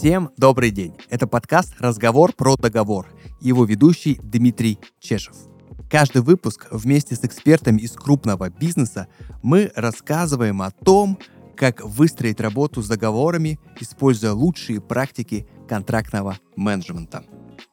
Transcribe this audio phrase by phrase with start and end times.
[0.00, 0.96] Всем добрый день.
[1.10, 3.06] Это подкаст «Разговор про договор».
[3.38, 5.34] Его ведущий Дмитрий Чешев.
[5.90, 9.08] Каждый выпуск вместе с экспертами из крупного бизнеса
[9.42, 11.18] мы рассказываем о том,
[11.54, 17.22] как выстроить работу с договорами, используя лучшие практики контрактного менеджмента.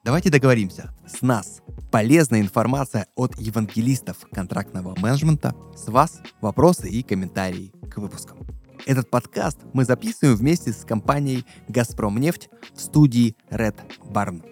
[0.04, 0.94] Давайте договоримся.
[1.08, 1.62] С нас
[1.94, 5.56] полезная информация от евангелистов контрактного менеджмента.
[5.78, 8.57] С вас вопросы и комментарии к выпускам.
[8.86, 13.76] Этот подкаст мы записываем вместе с компанией «Газпромнефть» в студии Red
[14.12, 14.44] Barn.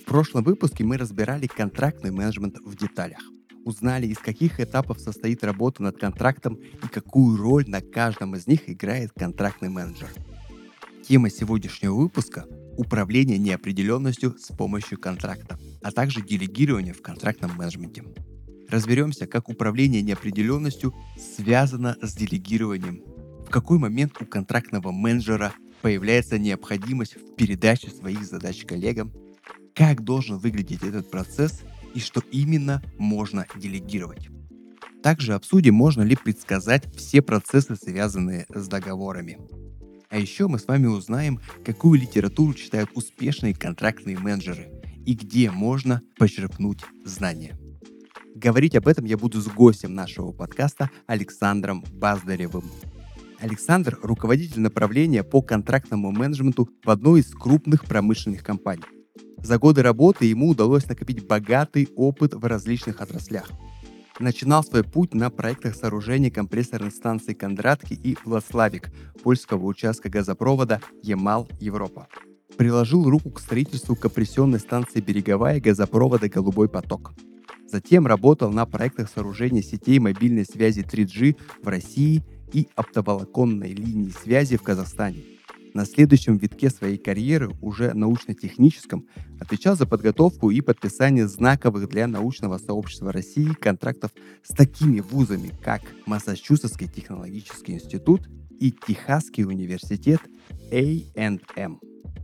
[0.00, 3.20] В прошлом выпуске мы разбирали контрактный менеджмент в деталях.
[3.64, 8.68] Узнали, из каких этапов состоит работа над контрактом и какую роль на каждом из них
[8.68, 10.08] играет контрактный менеджер.
[11.10, 12.46] Тема сегодняшнего выпуска–
[12.76, 18.04] управление неопределенностью с помощью контракта а также делегирование в контрактном менеджменте.
[18.68, 23.02] Разберемся, как управление неопределенностью связано с делегированием.
[23.44, 29.12] В какой момент у контрактного менеджера появляется необходимость в передаче своих задач коллегам,
[29.74, 31.62] как должен выглядеть этот процесс
[31.92, 34.28] и что именно можно делегировать.
[35.02, 39.38] Также обсудим, можно ли предсказать все процессы, связанные с договорами.
[40.10, 44.68] А еще мы с вами узнаем, какую литературу читают успешные контрактные менеджеры–
[45.06, 47.58] и где можно почерпнуть знания.
[48.34, 52.64] Говорить об этом я буду с гостем нашего подкаста Александром Баздаревым.
[53.40, 58.84] Александр– руководитель направления по контрактному менеджменту в одной из крупных промышленных компаний.
[59.38, 63.50] За годы работы ему удалось накопить богатый опыт в различных отраслях.
[64.20, 68.90] Начинал свой путь на проектах сооружения компрессорной станции Кондратки и Влаславик
[69.22, 72.06] польского участка газопровода Ямал-Европа
[72.58, 77.14] приложил руку к строительству компрессионной станции «Береговая» газопровода «Голубой поток».
[77.66, 84.58] Затем работал на проектах сооружения сетей мобильной связи 3G в России и оптоволоконной линии связи
[84.58, 85.22] в Казахстане.
[85.72, 89.06] На следующем витке своей карьеры, уже научно-техническом,
[89.40, 94.10] отвечал за подготовку и подписание знаковых для научного сообщества России контрактов
[94.42, 100.20] с такими вузами, как Массачусетский технологический институт и Техасский университет
[100.72, 101.80] A&M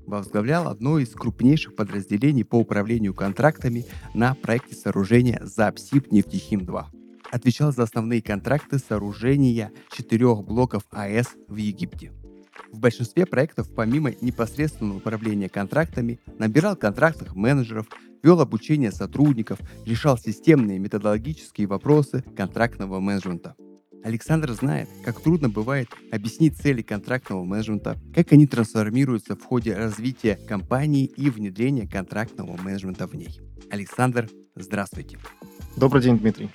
[0.06, 6.84] возглавлял одно из крупнейших подразделений по управлению контрактами на проекте сооружения ЗАПСИП «Нефтехим-2».
[7.32, 12.12] Отвечал за основные контракты сооружения четырех блоков АЭС в Египте.
[12.72, 17.86] В большинстве проектов, помимо непосредственного управления контрактами, набирал контрактных менеджеров,
[18.22, 23.54] вел обучение сотрудников, решал системные методологические вопросы контрактного менеджмента–
[24.06, 30.38] Александр знает, как трудно бывает объяснить цели контрактного менеджмента, как они трансформируются в ходе развития
[30.46, 33.40] компании и внедрения контрактного менеджмента в ней.
[33.68, 35.18] Александр, здравствуйте.
[35.76, 36.50] Добрый день, Дмитрий.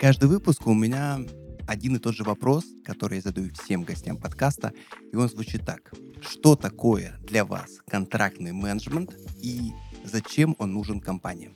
[0.00, 1.20] Каждый выпуск у меня
[1.66, 4.72] один и тот же вопрос, который я задаю всем гостям подкаста,
[5.12, 5.92] и он звучит так.
[6.20, 9.72] Что такое для вас контрактный менеджмент и
[10.04, 11.54] зачем он нужен компаниям?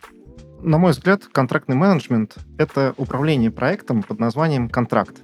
[0.62, 5.22] На мой взгляд, контрактный менеджмент— это управление проектом под названием «контракт»,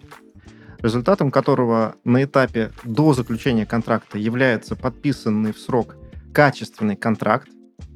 [0.79, 5.97] результатом которого на этапе до заключения контракта является подписанный в срок
[6.33, 7.49] качественный контракт,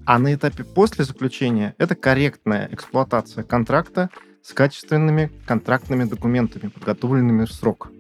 [0.05, 4.11] а на этапе после заключения это корректная эксплуатация контракта
[4.43, 7.91] с качественными контрактными документами, подготовленными в срок.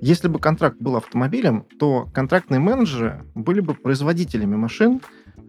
[0.00, 5.00] Если бы контракт был автомобилем, то контрактные менеджеры были бы производителями машин,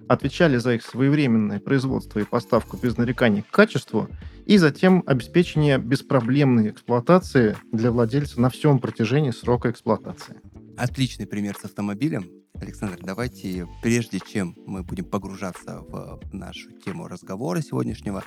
[0.07, 4.07] отвечали за их своевременное производство и поставку без нареканий к качеству,
[4.45, 10.39] и затем обеспечение беспроблемной эксплуатации для владельца на всем протяжении срока эксплуатации.
[10.77, 12.44] Отличный пример с автомобилем.
[12.61, 18.23] Александр, давайте, прежде чем мы будем погружаться в нашу тему разговора сегодняшнего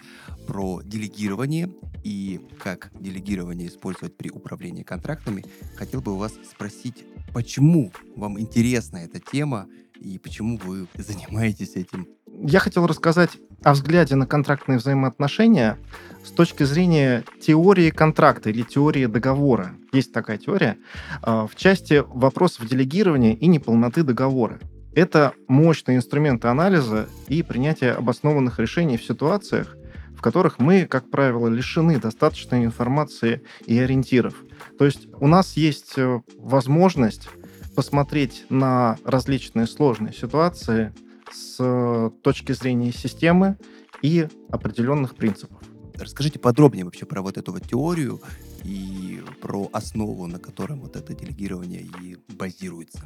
[0.46, 1.72] про делегирование
[2.04, 5.44] и как делегирование использовать при управлении контрактами,
[5.76, 9.66] хотел бы у вас спросить, почему вам интересна эта тема
[9.98, 12.06] и почему вы занимаетесь этим?
[12.26, 13.30] Я хотел рассказать
[13.62, 15.78] о взгляде на контрактные взаимоотношения
[16.24, 19.72] с точки зрения теории контракта или теории договора.
[19.92, 20.76] Есть такая теория
[21.22, 24.58] а, в части вопросов делегирования и неполноты договора.
[24.94, 29.76] Это мощные инструменты анализа и принятия обоснованных решений в ситуациях,
[30.16, 34.34] в которых мы, как правило, лишены достаточной информации и ориентиров.
[34.78, 37.28] То есть у нас есть э, возможность
[37.76, 40.92] посмотреть на различные сложные ситуации
[41.32, 43.56] с э, точки зрения системы
[44.02, 45.58] и определенных принципов.
[45.96, 48.20] Расскажите подробнее вообще про вот эту вот теорию
[48.62, 53.00] и про основу, на которой вот это делегирование и базируется.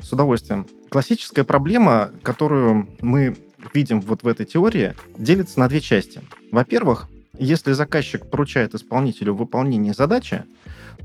[0.00, 0.66] С удовольствием.
[0.90, 3.36] Классическая проблема, которую мы
[3.72, 6.20] видим вот в этой теории, делится на две части.
[6.52, 7.08] Во-первых,
[7.38, 10.44] если заказчик поручает исполнителю выполнение задачи,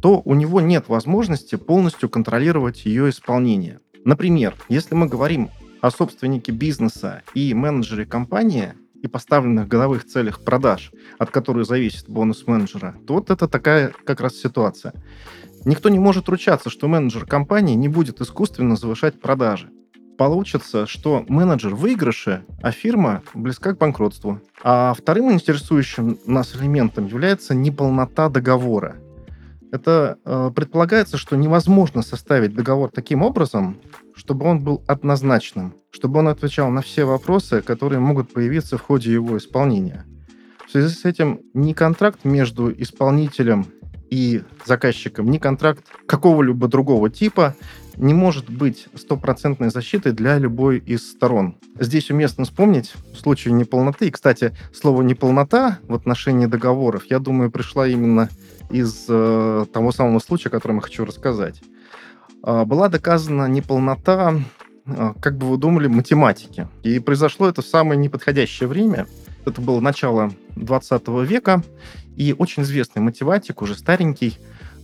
[0.02, 3.80] то у него нет возможности полностью контролировать ее исполнение.
[4.04, 5.50] Например, если мы говорим
[5.82, 12.46] о собственнике бизнеса и менеджере компании и поставленных годовых целях продаж, от которых зависит бонус
[12.46, 14.94] менеджера, то вот это такая как раз ситуация.
[15.66, 19.70] Никто не может ручаться, что менеджер компании не будет искусственно завышать продажи.
[20.18, 24.40] Получится, что менеджер выигрыше, а фирма близка к банкротству.
[24.64, 28.98] А вторым интересующим нас элементом является неполнота договора.
[29.72, 33.78] Это э, предполагается, что невозможно составить договор таким образом,
[34.14, 39.14] чтобы он был однозначным, чтобы он отвечал на все вопросы, которые могут появиться в ходе
[39.14, 40.06] его исполнения.
[40.68, 43.66] В связи с этим ни контракт между исполнителем
[44.10, 47.56] и заказчиком, ни контракт какого-либо другого типа
[48.02, 51.56] не может быть стопроцентной защитой для любой из сторон.
[51.80, 54.08] Здесь уместно вспомнить в случае неполноты.
[54.08, 58.28] И, кстати, слово «неполнота» в отношении договоров, я думаю, пришла именно
[58.72, 61.62] из э, того самого случая, о котором я хочу рассказать.
[62.44, 64.42] Э, была доказана неполнота,
[64.88, 66.68] э, как бы вы думали, математики.
[66.82, 69.06] И произошло это в самое неподходящее время.
[69.46, 71.62] Это было начало 20 века,
[72.16, 74.40] и очень известный математик, уже старенький,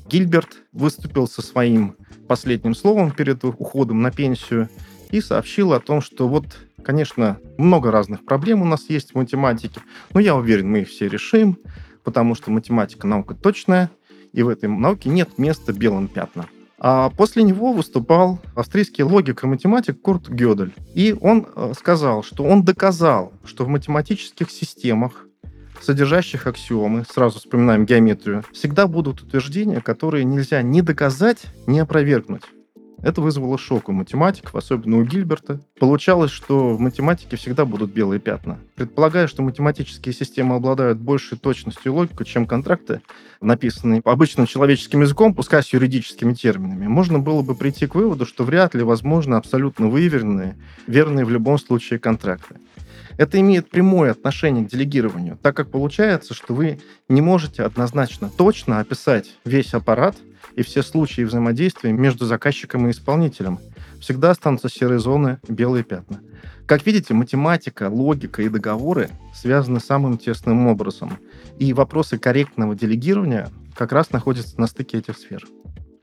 [0.10, 1.96] Гильберт выступил со своим
[2.28, 4.70] последним словом перед уходом на пенсию
[5.12, 6.46] и сообщил о том, что вот,
[6.84, 9.82] конечно, много разных проблем у нас есть в математике,
[10.14, 11.58] но я уверен, мы их все решим,
[12.04, 13.92] потому что математика наука точная,
[14.34, 16.48] и в этой науке нет места белым пятнам.
[16.80, 20.76] А после него выступал австрийский логик и математик Курт Гёдель.
[20.94, 25.27] И он э, сказал, что он доказал, что в математических системах,
[25.82, 32.44] содержащих аксиомы, сразу вспоминаем геометрию, всегда будут утверждения, которые нельзя ни доказать, ни опровергнуть.
[33.04, 35.62] Это вызвало шок у математиков, особенно у Гильберта.
[35.80, 38.58] Получалось, что в математике всегда будут белые пятна.
[38.76, 43.02] Предполагая, что математические системы обладают большей точностью и логикой, чем контракты,
[43.40, 48.44] написанные обычным человеческим языком, пускай с юридическими терминами, можно было бы прийти к выводу, что
[48.44, 50.56] вряд ли возможны абсолютно выверенные,
[50.88, 52.56] верные в любом случае контракты.
[53.18, 56.80] Это имеет прямое отношение к делегированию, так как получается, что вы
[57.10, 60.16] не можете однозначно точно описать весь аппарат
[60.56, 63.60] и все случаи взаимодействия между заказчиком и исполнителем.
[64.00, 66.22] Всегда останутся серые зоны, белые пятна.
[66.68, 71.18] Как видите, математика, логика и договоры связаны самым тесным образом.
[71.60, 75.46] И вопросы корректного делегирования как раз находятся на стыке этих сфер.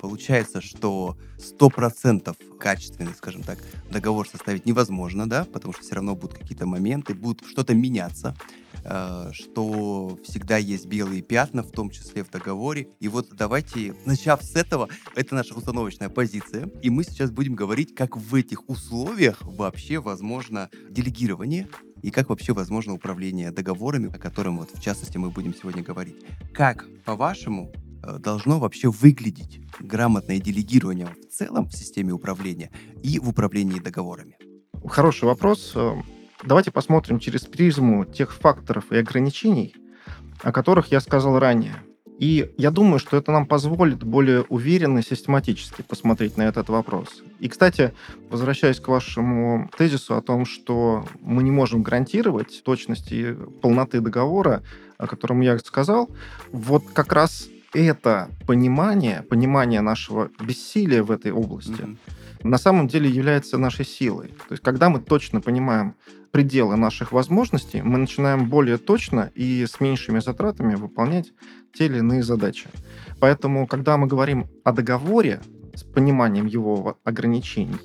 [0.04, 3.58] Получается, что 100% качественный, скажем так,
[3.90, 8.36] договор составить невозможно, да, потому что все равно будут какие-то моменты, будут что-то меняться,
[8.84, 12.88] э, что всегда есть белые пятна, в том числе в договоре.
[13.00, 17.94] И вот давайте, начав с этого, это наша установочная позиция, и мы сейчас будем говорить,
[17.94, 21.66] как в этих условиях вообще возможно делегирование
[22.02, 26.16] и как вообще возможно управление договорами, о котором вот в частности мы будем сегодня говорить.
[26.52, 27.72] Как, по-вашему,
[28.18, 32.70] должно вообще выглядеть грамотное делегирование в целом в системе управления
[33.02, 34.36] и в управлении договорами?
[34.86, 35.72] Хороший вопрос.
[35.74, 35.94] Э,
[36.42, 39.74] давайте посмотрим через призму тех факторов и ограничений,
[40.42, 41.74] о которых я сказал ранее.
[42.18, 47.08] И я думаю, что это нам позволит более уверенно и систематически посмотреть на этот вопрос.
[47.40, 47.92] И, кстати,
[48.30, 54.62] возвращаясь к вашему тезису о том, что мы не можем гарантировать точности полноты договора,
[54.96, 56.08] о котором я сказал,
[56.52, 57.48] вот как раз
[57.80, 61.96] это понимание, понимание нашего бессилия в этой области, mm-hmm.
[62.44, 64.28] на самом деле является нашей силой.
[64.28, 65.94] То есть, когда мы точно понимаем
[66.30, 71.32] пределы наших возможностей, мы начинаем более точно и с меньшими затратами выполнять
[71.72, 72.68] те или иные задачи.
[73.20, 75.40] Поэтому, когда мы говорим о договоре
[75.74, 77.78] с пониманием его ограничений,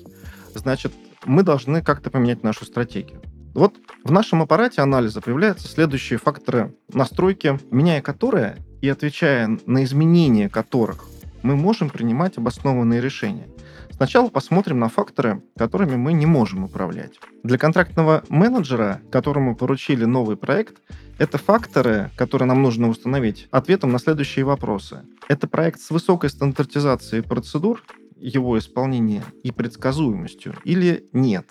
[0.54, 0.92] значит,
[1.24, 3.20] мы должны как-то поменять нашу стратегию.
[3.54, 10.48] Вот в нашем аппарате анализа появляются следующие факторы настройки, меняя которые и отвечая на изменения
[10.48, 11.06] которых
[11.42, 13.48] мы можем принимать обоснованные решения.
[13.90, 17.18] Сначала посмотрим на факторы, которыми мы не можем управлять.
[17.42, 20.76] Для контрактного менеджера, которому поручили новый проект,
[21.18, 25.02] это факторы, которые нам нужно установить ответом на следующие вопросы.
[25.28, 27.82] Это проект с высокой стандартизацией процедур,
[28.16, 31.46] его исполнения и предсказуемостью или нет?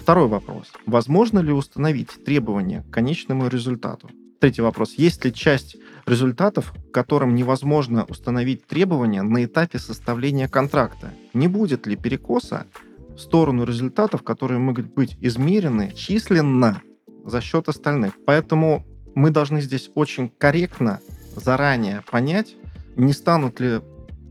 [0.00, 0.72] Второй вопрос.
[0.86, 4.10] Возможно ли установить требования к конечному результату?
[4.40, 4.94] Третий вопрос.
[4.96, 11.12] Есть ли часть результатов, которым невозможно установить требования на этапе составления контракта?
[11.34, 12.66] Не будет ли перекоса
[13.14, 16.82] в сторону результатов, которые могут быть измерены численно
[17.24, 18.12] за счет остальных?
[18.26, 21.00] Поэтому мы должны здесь очень корректно
[21.36, 22.56] заранее понять,
[22.96, 23.80] не станут ли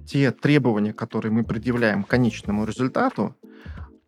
[0.07, 3.35] те требования, которые мы предъявляем конечному результату,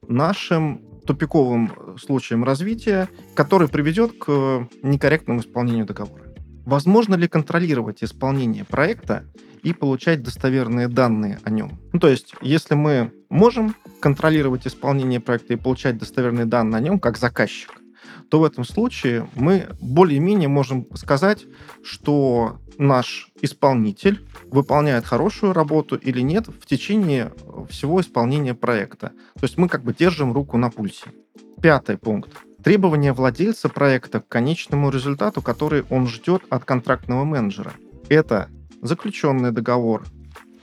[0.07, 6.22] нашим тупиковым случаем развития, который приведет к некорректному исполнению договора.
[6.65, 9.25] Возможно ли контролировать исполнение проекта
[9.63, 11.79] и получать достоверные данные о нем.
[11.93, 16.99] Ну, то есть, если мы можем контролировать исполнение проекта и получать достоверные данные о нем
[16.99, 17.71] как заказчик,
[18.29, 21.45] то в этом случае мы более-менее можем сказать,
[21.83, 27.31] что наш исполнитель выполняет хорошую работу или нет в течение
[27.69, 29.11] всего исполнения проекта.
[29.35, 31.05] То есть мы как бы держим руку на пульсе.
[31.61, 32.31] Пятый пункт.
[32.63, 37.73] Требования владельца проекта к конечному результату, который он ждет от контрактного менеджера.
[38.07, 38.49] Это
[38.81, 40.05] заключенный договор,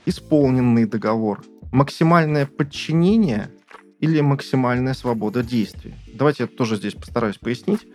[0.07, 3.51] исполненный договор, максимальное подчинение
[3.99, 5.93] или максимальная свобода действий.
[6.15, 7.85] Давайте я тоже здесь постараюсь пояснить.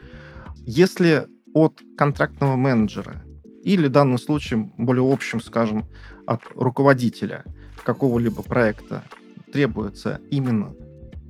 [0.65, 3.25] Если от контрактного менеджера
[3.65, 5.85] или в данном случае, более общем, скажем,
[6.29, 7.45] от руководителя
[7.83, 9.03] какого-либо проекта
[9.53, 10.75] требуется именно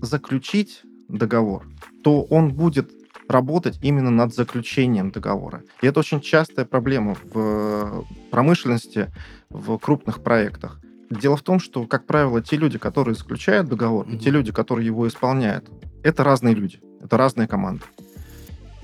[0.02, 1.66] заключить договор,
[2.02, 2.90] то он будет
[3.28, 5.62] работать именно над заключением договора.
[5.82, 9.12] И это очень частая проблема в промышленности,
[9.50, 10.80] в крупных проектах.
[11.10, 14.16] Дело в том, что, как правило, те люди, которые заключают договор, mm-hmm.
[14.16, 15.70] и те люди, которые его исполняют,
[16.02, 17.84] это разные люди, это разные команды.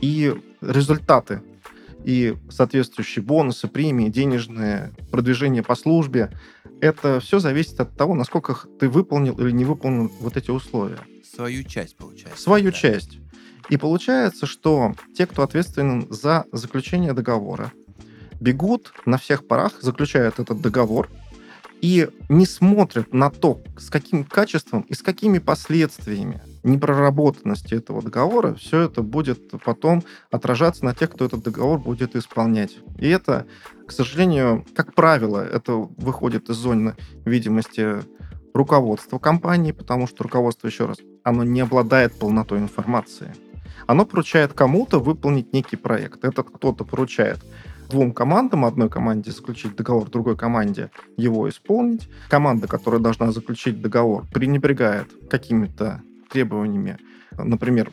[0.00, 1.42] И результаты
[2.04, 6.30] и соответствующие бонусы, премии, денежные, продвижение по службе,
[6.80, 10.98] это все зависит от того, насколько ты выполнил или не выполнил вот эти условия.
[11.34, 12.42] Свою часть, получается.
[12.42, 12.76] Свою да.
[12.76, 13.18] часть.
[13.70, 17.72] И получается, что те, кто ответственен за заключение договора,
[18.40, 21.08] бегут на всех парах, заключают этот договор
[21.80, 28.54] и не смотрят на то, с каким качеством и с какими последствиями непроработанности этого договора,
[28.54, 32.76] все это будет потом отражаться на тех, кто этот договор будет исполнять.
[32.98, 33.46] И это,
[33.86, 38.02] к сожалению, как правило, это выходит из зоны видимости
[38.54, 43.34] руководства компании, потому что руководство, еще раз, оно не обладает полнотой информации
[43.86, 46.24] оно поручает кому-то выполнить некий проект.
[46.24, 47.38] Этот кто-то поручает
[47.90, 52.08] двум командам, одной команде заключить договор, другой команде его исполнить.
[52.28, 56.98] Команда, которая должна заключить договор, пренебрегает какими-то требованиями,
[57.36, 57.92] например,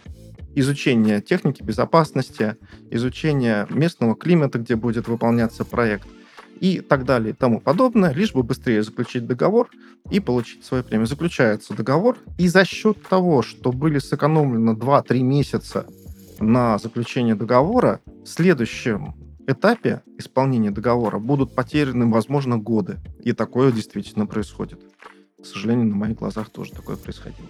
[0.55, 2.55] изучение техники безопасности,
[2.89, 6.07] изучение местного климата, где будет выполняться проект
[6.59, 9.69] и так далее и тому подобное, лишь бы быстрее заключить договор
[10.09, 11.07] и получить свою премию.
[11.07, 15.85] Заключается договор, и за счет того, что были сэкономлены 2-3 месяца
[16.39, 19.15] на заключение договора, в следующем
[19.47, 22.99] этапе исполнения договора будут потеряны, возможно, годы.
[23.23, 24.79] И такое действительно происходит.
[25.41, 27.47] К сожалению, на моих глазах тоже такое происходило.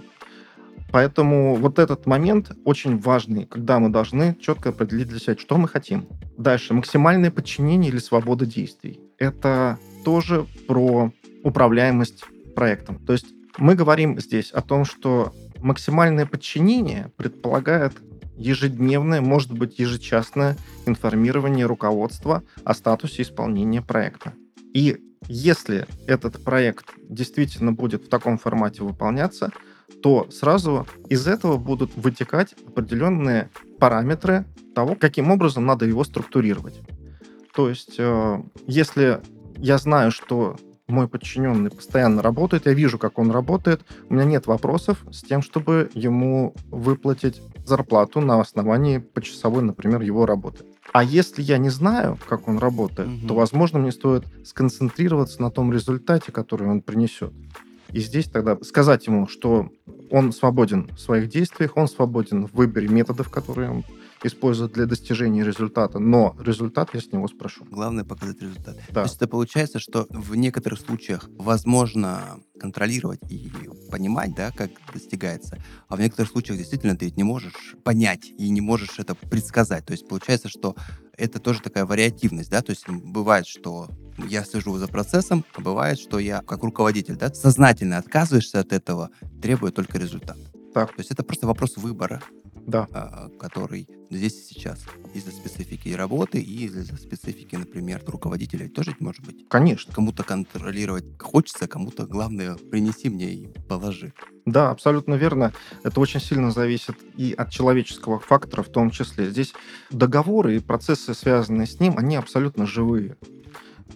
[0.92, 5.68] Поэтому вот этот момент очень важный, когда мы должны четко определить для себя, что мы
[5.68, 6.08] хотим.
[6.38, 9.00] Дальше, максимальное подчинение или свобода действий.
[9.18, 11.12] Это тоже про
[11.44, 13.00] управляемость проектом.
[13.06, 13.28] То есть
[13.58, 17.94] мы говорим здесь о том, что максимальное подчинение предполагает
[18.38, 20.56] ежедневное, может быть, ежечасное
[20.86, 24.34] информирование руководства о статусе исполнения проекта.
[24.74, 29.52] И если этот проект действительно будет в таком формате выполняться,
[30.02, 36.80] то сразу из этого будут вытекать определенные параметры того, каким образом надо его структурировать.
[37.56, 39.22] То есть, э, если
[39.58, 40.56] я знаю, что
[40.88, 45.42] мой подчиненный постоянно работает, я вижу, как он работает, у меня нет вопросов с тем,
[45.42, 50.66] чтобы ему выплатить зарплату на основании почасовой, например, его работы.
[50.92, 53.28] А если я не знаю, как он работает, угу.
[53.28, 57.32] то, возможно, мне стоит сконцентрироваться на том результате, который он принесет.
[57.92, 59.70] И здесь тогда сказать ему, что
[60.12, 63.86] он свободен в своих действиях, он свободен в выборе методов, которые он
[64.24, 67.66] использовать для достижения результата, но результат я с него спрошу.
[67.66, 68.78] Главное показать результат.
[68.90, 68.94] Да.
[68.94, 73.52] То есть это получается, что в некоторых случаях возможно контролировать и
[73.90, 78.62] понимать, да, как достигается, а в некоторых случаях действительно ты не можешь понять и не
[78.62, 79.86] можешь это предсказать.
[79.86, 80.76] То есть получается, что
[81.18, 83.90] это тоже такая вариативность, да, то есть бывает, что
[84.28, 89.10] я слежу за процессом, а бывает, что я как руководитель, да, сознательно отказываешься от этого,
[89.42, 90.38] требуя только результат.
[90.74, 90.90] Так.
[90.90, 92.22] То есть это просто вопрос выбора
[92.70, 92.88] да.
[92.92, 94.86] А, который здесь и сейчас.
[95.14, 99.48] Из-за специфики работы и из-за специфики, например, руководителя тоже может быть.
[99.50, 99.94] Конечно.
[99.94, 104.14] Кому-то контролировать хочется, кому-то главное принеси мне и положи.
[104.46, 105.54] Да, абсолютно верно.
[105.84, 109.30] Это очень сильно зависит и от человеческого фактора в том числе.
[109.30, 109.54] Здесь
[109.92, 113.18] договоры и процессы, связанные с ним, они абсолютно живые.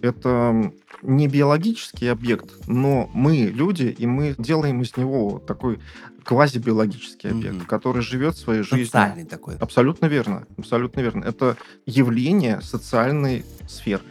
[0.00, 0.72] Это
[1.02, 5.78] не биологический объект, но мы люди, и мы делаем из него такой
[6.24, 7.66] квазибиологический объект, mm-hmm.
[7.66, 8.86] который живет своей жизнью.
[8.86, 9.56] Социальный такой.
[9.56, 11.24] Абсолютно верно, абсолютно верно.
[11.24, 14.04] Это явление социальной сферы.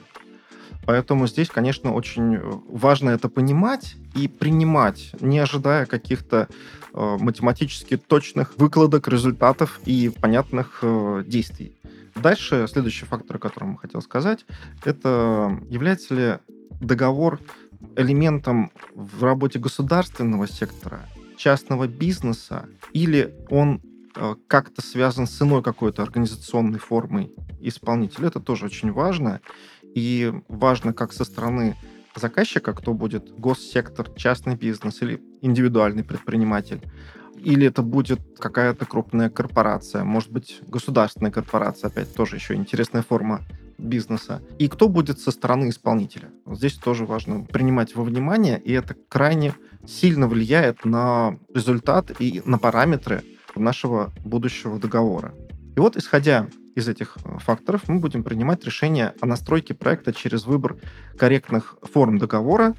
[0.85, 6.49] Поэтому здесь, конечно, очень важно это понимать и принимать, не ожидая каких-то
[6.93, 11.77] э, математически точных выкладок, результатов и понятных э, действий.
[12.15, 14.45] Дальше следующий фактор, о котором я хотел сказать,
[14.85, 16.37] это является ли
[16.79, 17.39] договор
[17.95, 23.81] элементом в работе государственного сектора, частного бизнеса, или он
[24.15, 28.27] э, как-то связан с иной какой-то организационной формой исполнителя.
[28.27, 29.41] Это тоже очень важно.
[29.83, 31.75] И важно как со стороны
[32.15, 36.81] заказчика, кто будет госсектор, частный бизнес или индивидуальный предприниматель,
[37.43, 43.41] или это будет какая-то крупная корпорация, может быть, государственная корпорация, опять тоже еще интересная форма
[43.77, 44.41] бизнеса.
[44.59, 46.29] И кто будет со стороны исполнителя.
[46.45, 49.53] Вот здесь тоже важно принимать во внимание, и это крайне
[49.85, 53.23] сильно влияет на результат и на параметры
[53.55, 55.33] нашего будущего договора.
[55.75, 60.45] И вот, исходя из этих э, факторов, мы будем принимать решение о настройке проекта через
[60.45, 60.77] выбор
[61.17, 62.75] корректных форм договора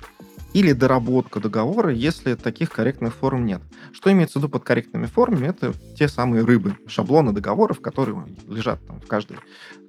[0.54, 3.61] или доработка договора, если таких корректных форм нет.
[3.92, 5.49] Что имеется в виду под корректными формами?
[5.49, 9.37] Это те самые рыбы, шаблоны договоров, которые лежат там в каждой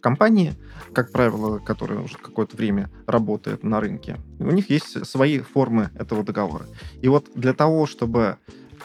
[0.01, 0.53] компании,
[0.93, 4.17] как правило, которая уже какое-то время работает на рынке.
[4.39, 6.65] У них есть свои формы этого договора.
[6.99, 8.37] И вот для того, чтобы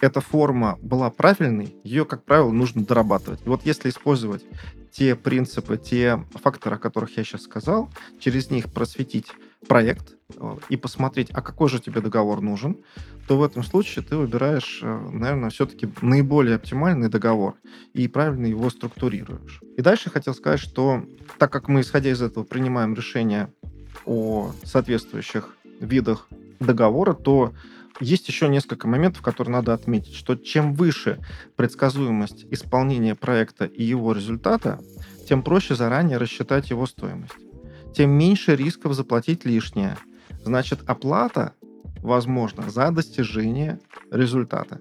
[0.03, 3.41] эта форма была правильной, ее, как правило, нужно дорабатывать.
[3.45, 4.45] И вот если использовать
[4.93, 9.29] те принципы, те факторы, о которых я сейчас сказал, через них просветить
[9.69, 12.79] проект э, и посмотреть, а какой же тебе договор нужен,
[13.29, 17.55] то в этом случае ты выбираешь, э, наверное, все-таки наиболее оптимальный договор
[17.93, 19.61] и правильно его структурируешь.
[19.77, 21.05] И дальше хотел сказать, что
[21.39, 23.53] так как мы, исходя из этого, принимаем решение
[24.07, 27.53] о соответствующих видах договора, то
[28.01, 31.19] есть еще несколько моментов, которые надо отметить, что чем выше
[31.57, 34.81] предсказуемость исполнения проекта и его результата,
[35.29, 37.35] тем проще заранее рассчитать его стоимость
[37.95, 39.97] тем меньше рисков заплатить лишнее.
[40.45, 41.55] Значит, оплата
[42.03, 43.81] возможна за достижение
[44.11, 44.81] результата.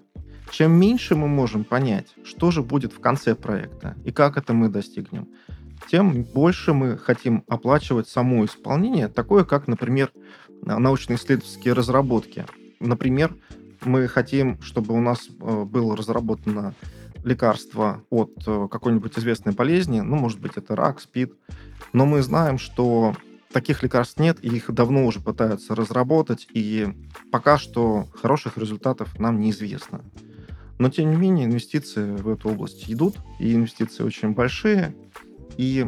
[0.51, 4.70] Чем меньше мы можем понять, что же будет в конце проекта и как это мы
[4.70, 5.28] достигнем,
[5.89, 10.12] тем больше мы хотим оплачивать само исполнение, такое как, например,
[10.62, 12.46] научно-исследовательские разработки.
[12.79, 13.36] Например,
[13.81, 16.74] мы хотим, чтобы у нас э, было разработано
[17.24, 21.34] лекарство от э, какой-нибудь известной болезни, ну, может быть, это рак, СПИД,
[21.94, 23.16] но мы знаем, что
[23.51, 26.88] таких лекарств нет, и их давно уже пытаются разработать, и
[27.32, 30.01] пока что хороших результатов нам неизвестно.
[30.77, 34.96] Но, тем не менее, инвестиции в эту область идут, и инвестиции очень большие.
[35.58, 35.86] И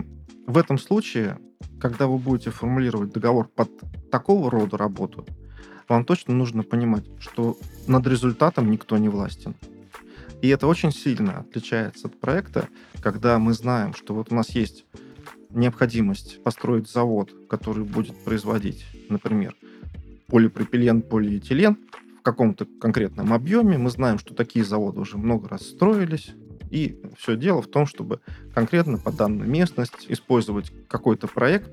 [0.48, 1.39] в этом случае,
[1.80, 3.70] когда вы будете формулировать договор под
[4.12, 5.26] такого рода работу,
[5.88, 9.56] вам точно нужно понимать, что над результатом никто не властен.
[10.41, 12.67] И это очень сильно отличается от проекта,
[13.01, 14.86] когда мы знаем, что вот у нас есть
[15.51, 19.56] необходимость построить завод, который будет производить, например,
[20.27, 21.77] полипропилен, полиэтилен
[22.19, 23.77] в каком-то конкретном объеме.
[23.77, 26.32] Мы знаем, что такие заводы уже много раз строились.
[26.71, 28.21] И все дело в том, чтобы
[28.56, 31.69] конкретно по данной местности использовать какой-то проект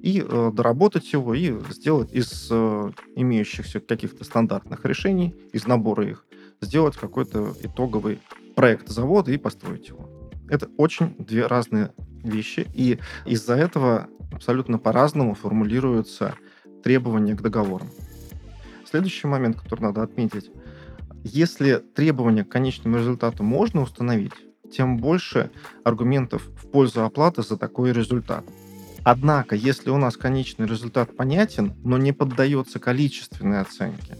[0.00, 6.26] и э, доработать его, и сделать из э, имеющихся каких-то стандартных решений, из набора их,
[6.62, 8.20] сделать какой-то итоговый
[8.54, 10.30] проект завода и построить его.
[10.48, 16.34] Это очень две разные вещи, и из-за этого абсолютно по-разному формулируются
[16.82, 17.88] требования к договорам.
[18.88, 20.50] Следующий момент, который надо отметить.
[21.24, 24.32] Если требования к конечному результату можно установить,
[24.72, 25.50] тем больше
[25.84, 28.44] аргументов в пользу оплаты за такой результат.
[29.04, 34.16] Однако, если у нас конечный результат понятен, но не поддается количественной оценке,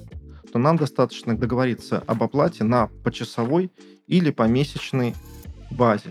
[0.52, 3.72] то нам достаточно договориться об оплате на почасовой
[4.06, 5.14] или помесячной
[5.70, 6.10] базе.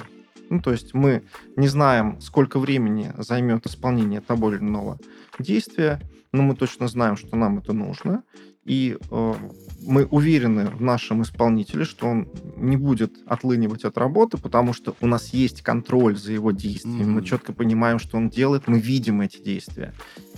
[0.50, 1.24] Ну, то есть мы
[1.56, 4.98] не знаем, сколько времени займет исполнение того или иного
[5.40, 6.02] действия,
[6.32, 8.24] но мы точно знаем, что нам это нужно,
[8.65, 9.34] и э,
[9.82, 15.08] мы уверены в нашем исполнителе, что он не будет отлынивать от работы, потому что у
[15.08, 17.12] нас есть контроль за его действиями, mm-hmm.
[17.12, 19.93] мы четко понимаем, что он делает, мы видим эти действия.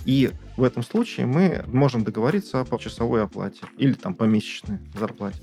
[0.06, 5.40] И в этом случае мы можем договориться о часовой оплате или там помесячной зарплате.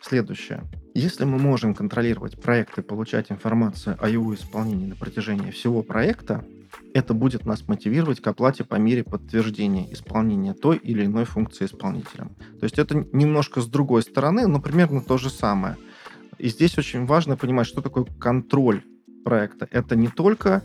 [0.00, 0.62] Следующее.
[0.94, 6.44] Если мы можем контролировать проект и получать информацию о его исполнении на протяжении всего проекта,
[6.94, 12.36] это будет нас мотивировать к оплате по мере подтверждения исполнения той или иной функции исполнителем.
[12.58, 15.76] То есть это немножко с другой стороны, но примерно то же самое.
[16.38, 18.82] И здесь очень важно понимать, что такое контроль
[19.24, 19.68] проекта.
[19.70, 20.62] Это не только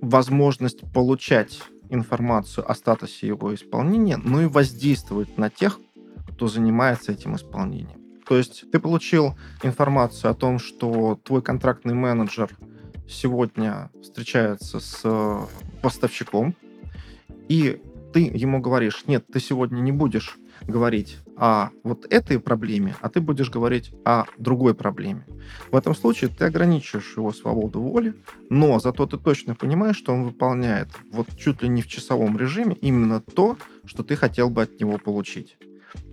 [0.00, 5.80] возможность получать информацию о статусе его исполнения, но и воздействовать на тех,
[6.28, 7.98] кто занимается этим исполнением.
[8.26, 12.50] То есть ты получил информацию о том, что твой контрактный менеджер
[13.08, 15.38] сегодня встречается с э,
[15.82, 16.54] поставщиком,
[17.48, 17.80] и
[18.12, 23.20] ты ему говоришь, нет, ты сегодня не будешь говорить о вот этой проблеме, а ты
[23.20, 25.26] будешь говорить о другой проблеме.
[25.70, 28.14] В этом случае ты ограничиваешь его свободу воли,
[28.50, 32.76] но зато ты точно понимаешь, что он выполняет вот чуть ли не в часовом режиме
[32.80, 35.56] именно то, что ты хотел бы от него получить.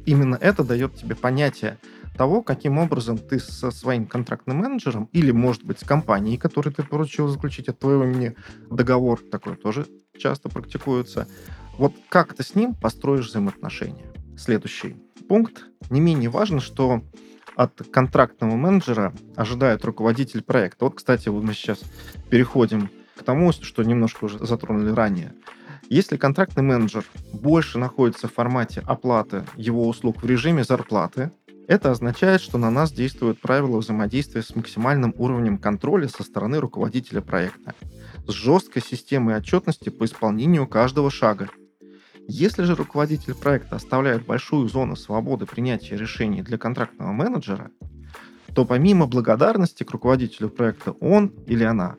[0.06, 1.78] Именно это дает тебе понятие
[2.16, 6.84] того, каким образом ты со своим контрактным менеджером или, может быть, с компанией, которой ты
[6.84, 8.36] поручил заключить от твоего имени
[8.70, 9.86] договор, такое тоже
[10.18, 11.28] часто практикуется,
[11.78, 14.06] вот как ты с ним построишь взаимоотношения.
[14.38, 14.96] Следующий
[15.28, 15.66] пункт.
[15.90, 17.02] Не менее важно, что
[17.56, 20.86] от контрактного менеджера ожидает руководитель проекта.
[20.86, 21.82] Вот, кстати, мы сейчас
[22.30, 25.34] переходим к тому, что немножко уже затронули ранее.
[25.90, 31.32] Если контрактный менеджер больше находится в формате оплаты его услуг в режиме зарплаты,
[31.68, 37.22] это означает, что на нас действуют правила взаимодействия с максимальным уровнем контроля со стороны руководителя
[37.22, 37.74] проекта,
[38.28, 41.50] с жесткой системой отчетности по исполнению каждого шага.
[42.28, 47.70] Если же руководитель проекта оставляет большую зону свободы принятия решений для контрактного менеджера,
[48.56, 51.98] то помимо благодарности к руководителю проекта он или она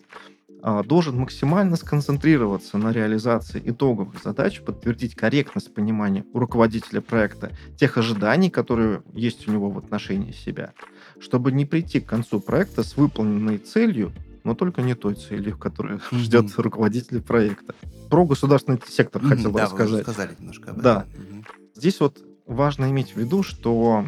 [0.85, 8.51] должен максимально сконцентрироваться на реализации итоговых задач, подтвердить корректность понимания у руководителя проекта тех ожиданий,
[8.51, 10.73] которые есть у него в отношении себя,
[11.21, 15.99] чтобы не прийти к концу проекта с выполненной целью, но только не той целью, которую
[15.99, 16.19] mm-hmm.
[16.19, 17.75] ждет руководитель проекта.
[18.11, 20.07] Про государственный сектор mm-hmm, хотел бы да, рассказать.
[20.07, 20.83] Вы сказали немножко об этом.
[20.83, 21.07] Да.
[21.09, 21.45] Mm-hmm.
[21.77, 24.05] Здесь вот важно иметь в виду, что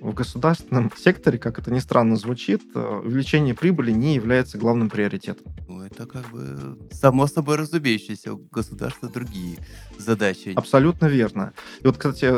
[0.00, 5.52] в государственном секторе, как это ни странно звучит, э, увеличение прибыли не является главным приоритетом.
[5.68, 8.32] Ну, это как бы само собой разумеющееся.
[8.32, 9.58] У государства другие
[9.98, 10.54] задачи.
[10.56, 11.52] Абсолютно верно.
[11.80, 12.32] И вот, кстати,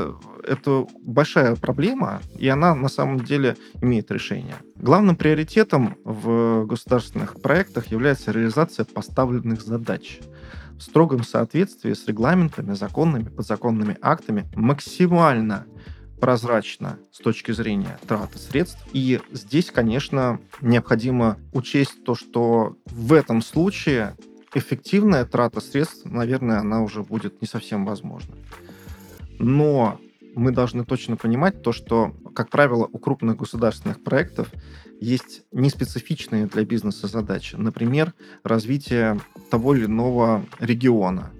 [0.45, 4.57] это большая проблема, и она на самом деле имеет решение.
[4.75, 10.19] Главным приоритетом в государственных проектах является реализация поставленных задач
[10.77, 15.67] в строгом соответствии с регламентами, законными, подзаконными актами максимально
[16.21, 18.79] прозрачно с точки зрения траты средств.
[18.93, 24.17] И здесь, конечно, необходимо учесть то, что в этом случае
[24.55, 28.35] эффективная трата средств, наверное, она уже будет не совсем возможна.
[29.39, 29.99] Но
[30.35, 34.49] мы должны точно понимать то, что, как правило, у крупных государственных проектов
[35.01, 37.57] есть неспецифичные для бизнеса задачи.
[37.57, 38.13] Например,
[38.45, 39.19] развитие
[39.51, 41.31] того или иного региона.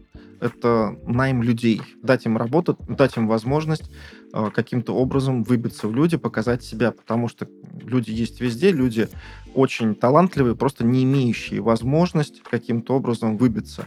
[0.41, 3.91] Это найм людей, дать им работу, дать им возможность
[4.33, 7.49] каким-то образом выбиться в люди, показать себя, потому что
[7.81, 9.09] люди есть везде, люди
[9.55, 13.87] очень талантливые, просто не имеющие возможность каким-то образом выбиться.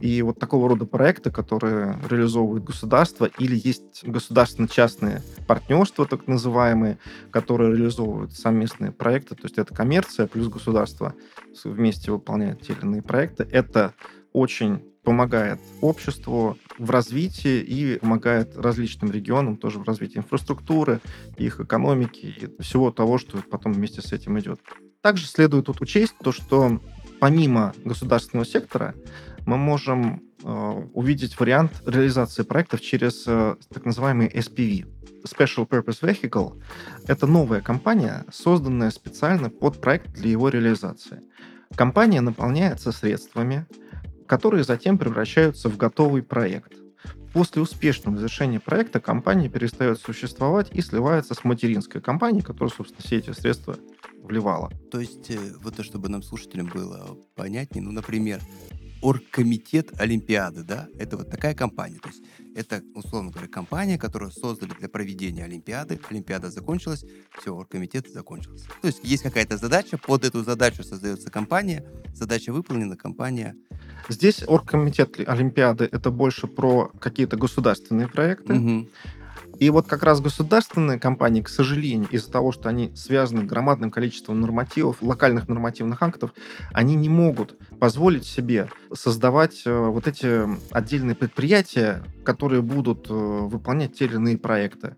[0.00, 6.98] И вот такого рода проекты, которые реализовывает государство, или есть государственно-частные партнерства, так называемые,
[7.32, 11.14] которые реализовывают совместные проекты, то есть это коммерция плюс государство
[11.64, 13.94] вместе выполняют те или иные проекты, это
[14.32, 21.00] очень помогает обществу в развитии и помогает различным регионам тоже в развитии инфраструктуры,
[21.38, 22.26] их экономики
[22.58, 24.60] и всего того, что потом вместе с этим идет.
[25.00, 26.82] Также следует тут учесть то, что
[27.20, 28.94] помимо государственного сектора
[29.46, 34.86] мы можем э, увидеть вариант реализации проектов через э, так называемый SPV.
[35.24, 36.62] Special Purpose Vehicle—
[37.06, 41.22] это новая компания, созданная специально под проект для его реализации.
[41.74, 43.66] Компания наполняется средствами,
[44.28, 46.74] которые затем превращаются в готовый проект.
[47.32, 53.16] После успешного завершения проекта компания перестает существовать и сливается с материнской компанией, которая, собственно, все
[53.16, 53.76] эти средства
[54.22, 54.70] вливала.
[54.90, 58.40] То есть, э, вот то, чтобы нам слушателям было понятнее, ну, например,
[59.02, 61.98] оргкомитет Олимпиады, да, это вот такая компания.
[61.98, 62.22] То есть
[62.54, 66.00] это, условно говоря, компания, которую создали для проведения Олимпиады.
[66.10, 67.04] Олимпиада закончилась,
[67.40, 68.66] все, оргкомитет закончился.
[68.82, 71.84] То есть есть какая-то задача, под эту задачу создается компания,
[72.14, 73.54] задача выполнена, компания
[74.08, 78.54] Здесь оргкомитет Олимпиады это больше про какие-то государственные проекты.
[78.54, 78.88] Угу.
[79.58, 84.40] И вот как раз государственные компании, к сожалению, из-за того, что они связаны громадным количеством
[84.40, 86.32] нормативов, локальных нормативных актов,
[86.72, 90.42] они не могут позволить себе создавать э, вот эти
[90.72, 94.96] отдельные предприятия, которые будут э, выполнять те или иные проекты.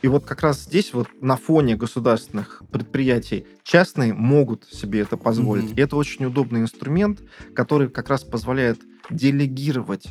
[0.00, 5.70] И вот как раз здесь вот на фоне государственных предприятий частные могут себе это позволить.
[5.70, 5.78] Mm-hmm.
[5.78, 7.22] И это очень удобный инструмент,
[7.54, 10.08] который как раз позволяет делегировать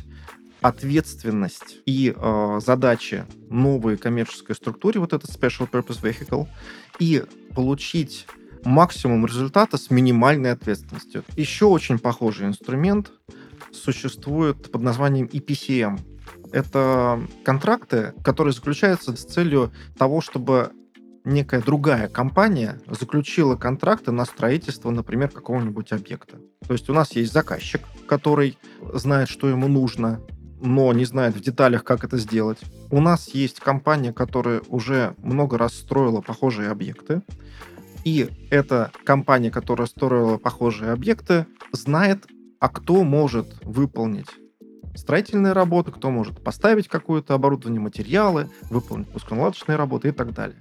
[0.62, 6.46] ответственность и э, задачи новой коммерческой структуре, вот этот Special Purpose Vehicle,
[6.98, 8.26] и получить
[8.64, 11.24] максимум результата с минимальной ответственностью.
[11.36, 13.12] Еще очень похожий инструмент
[13.72, 15.98] существует под названием EPCM
[16.52, 20.70] это контракты, которые заключаются с целью того, чтобы
[21.24, 26.38] некая другая компания заключила контракты на строительство, например, какого-нибудь объекта.
[26.66, 28.58] То есть у нас есть заказчик, который
[28.92, 30.20] знает, что ему нужно,
[30.62, 32.58] но не знает в деталях, как это сделать.
[32.90, 37.22] У нас есть компания, которая уже много раз строила похожие объекты.
[38.04, 42.26] И эта компания, которая строила похожие объекты, знает,
[42.58, 44.28] а кто может выполнить
[44.94, 50.60] строительные работы, кто может поставить какое-то оборудование, материалы, выполнить пусконаладочные работы и так далее.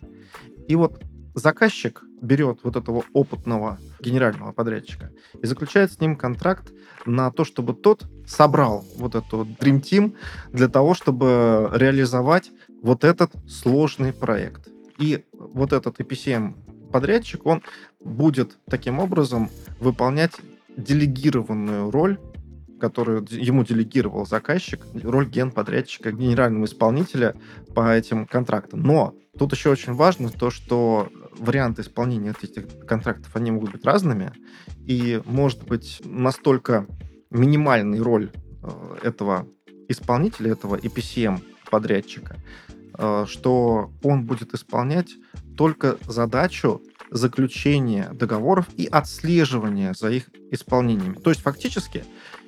[0.67, 1.01] И вот
[1.33, 6.71] заказчик берет вот этого опытного генерального подрядчика и заключает с ним контракт
[7.05, 10.15] на то, чтобы тот собрал вот эту Dream Team
[10.51, 14.67] для того, чтобы реализовать вот этот сложный проект.
[14.97, 17.63] И вот этот EPCM подрядчик, он
[17.99, 20.33] будет таким образом выполнять
[20.77, 22.17] делегированную роль
[22.81, 27.35] которую ему делегировал заказчик, роль генподрядчика, генерального исполнителя
[27.75, 28.81] по этим контрактам.
[28.81, 34.31] Но тут еще очень важно то, что варианты исполнения этих контрактов, они могут быть разными,
[34.85, 36.87] и может быть настолько
[37.29, 39.47] минимальной роль э, этого
[39.87, 42.37] исполнителя, этого EPCM подрядчика,
[42.97, 45.09] э, что он будет исполнять
[45.57, 51.15] только задачу заключения договоров и отслеживания за их исполнением.
[51.15, 52.03] То есть фактически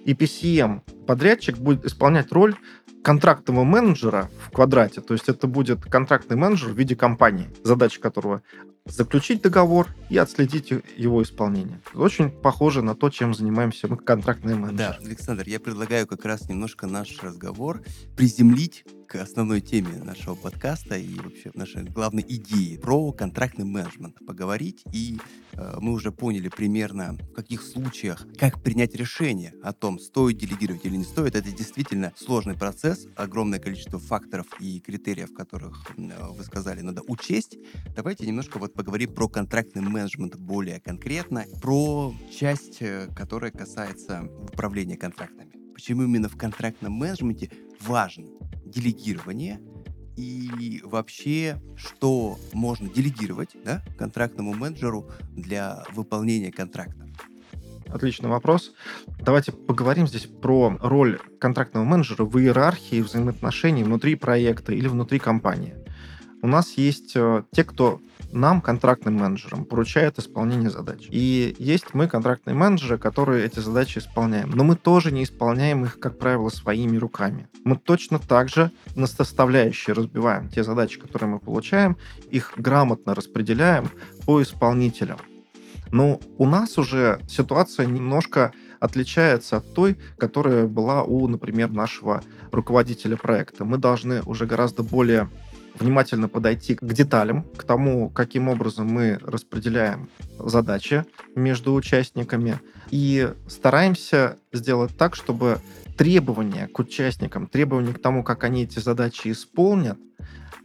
[0.05, 2.55] и PCM подрядчик будет исполнять роль
[3.03, 8.41] контрактного менеджера в квадрате, то есть это будет контрактный менеджер в виде компании, задача которого
[8.85, 11.81] заключить договор и отследить его исполнение.
[11.93, 14.97] Очень похоже на то, чем занимаемся мы, контрактные менеджеры.
[14.99, 17.81] Да, Александр, я предлагаю как раз немножко наш разговор
[18.17, 24.83] приземлить к основной теме нашего подкаста и вообще нашей главной идеи про контрактный менеджмент поговорить.
[24.91, 25.19] И
[25.53, 30.85] э, мы уже поняли примерно в каких случаях, как принять решение о том, стоит делегировать
[30.97, 31.35] не стоит.
[31.35, 37.57] Это действительно сложный процесс, огромное количество факторов и критериев, которых э, вы сказали, надо учесть.
[37.95, 44.97] Давайте немножко вот поговорим про контрактный менеджмент более конкретно, про часть, э, которая касается управления
[44.97, 45.51] контрактами.
[45.73, 47.51] Почему именно в контрактном менеджменте
[47.81, 48.27] важно
[48.65, 49.59] делегирование
[50.15, 57.07] и вообще, что можно делегировать да, контрактному менеджеру для выполнения контракта?
[57.93, 58.71] Отличный вопрос.
[59.19, 65.75] Давайте поговорим здесь про роль контрактного менеджера в иерархии взаимоотношений внутри проекта или внутри компании.
[66.41, 68.01] У нас есть э, те, кто
[68.31, 71.07] нам, контрактным менеджерам, поручает исполнение задач.
[71.11, 74.49] И есть мы, контрактные менеджеры, которые эти задачи исполняем.
[74.49, 77.47] Но мы тоже не исполняем их, как правило, своими руками.
[77.63, 81.95] Мы точно так же на составляющие разбиваем те задачи, которые мы получаем,
[82.31, 83.89] их грамотно распределяем
[84.25, 85.19] по исполнителям.
[85.93, 93.15] Но у нас уже ситуация немножко отличается от той, которая была у, например, нашего руководителя
[93.15, 93.63] проекта.
[93.63, 95.29] Мы должны уже гораздо более
[95.75, 104.37] внимательно подойти к деталям, к тому, каким образом мы распределяем задачи между участниками, и стараемся
[104.51, 105.59] сделать так, чтобы
[105.95, 109.99] требования к участникам, требования к тому, как они эти задачи исполнят,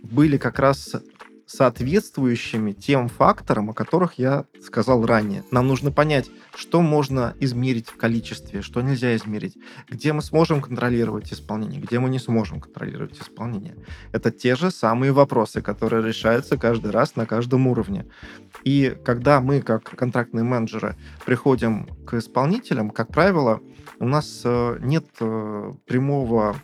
[0.03, 0.97] были как раз
[1.49, 5.45] соответствующими тем факторам, о которых я сказал ранее.
[5.51, 9.57] Нам нужно понять, что можно измерить в количестве, что нельзя измерить,
[9.89, 13.75] где мы сможем контролировать исполнение, где мы не сможем контролировать исполнение.
[14.13, 18.05] Это те же самые вопросы, которые решаются каждый раз на каждом уровне.
[18.63, 23.61] И когда мы, как контрактные менеджеры, приходим к исполнителям, как правило,
[24.01, 26.57] у нас э, нет э, прямого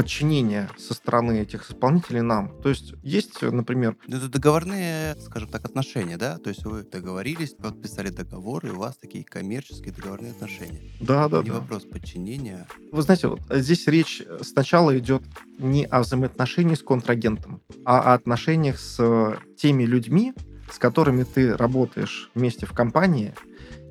[0.00, 2.58] подчинения со стороны этих исполнителей нам.
[2.62, 3.96] То есть есть, например...
[4.08, 6.38] Это договорные, скажем так, отношения, да?
[6.38, 10.80] То есть вы договорились, подписали договор, и у вас такие коммерческие договорные отношения.
[11.00, 11.56] Да, да, Не да.
[11.56, 12.66] вопрос подчинения.
[12.92, 15.22] Вы знаете, вот здесь речь сначала идет
[15.58, 20.32] не о взаимоотношении с контрагентом, а о отношениях с теми людьми,
[20.72, 23.34] с которыми ты работаешь вместе в компании,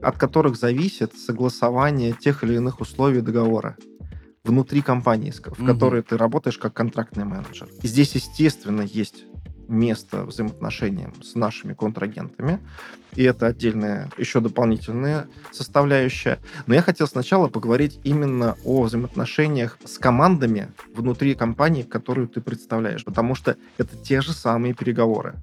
[0.02, 3.78] от которых зависит согласование тех или иных условий договора
[4.50, 5.66] внутри компании, в угу.
[5.66, 7.70] которой ты работаешь как контрактный менеджер.
[7.84, 9.26] И здесь, естественно, есть
[9.68, 12.60] место взаимоотношениям с нашими контрагентами.
[13.16, 16.40] И это отдельная, еще дополнительная составляющая.
[16.66, 23.06] Но я хотел сначала поговорить именно о взаимоотношениях с командами внутри компании, которую ты представляешь.
[23.06, 25.36] Потому что это те же самые переговоры.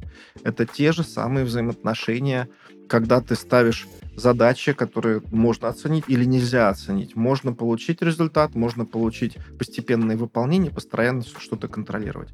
[0.42, 2.48] Это те же самые взаимоотношения,
[2.88, 7.14] когда ты ставишь задачи, которые можно оценить или нельзя оценить.
[7.16, 12.30] Можно получить результат, можно получить постепенное выполнение, постоянно что-то контролировать.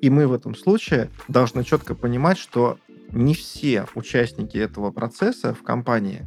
[0.00, 2.78] И мы в этом случае должны четко понимать, что
[3.10, 6.26] не все участники этого процесса в компании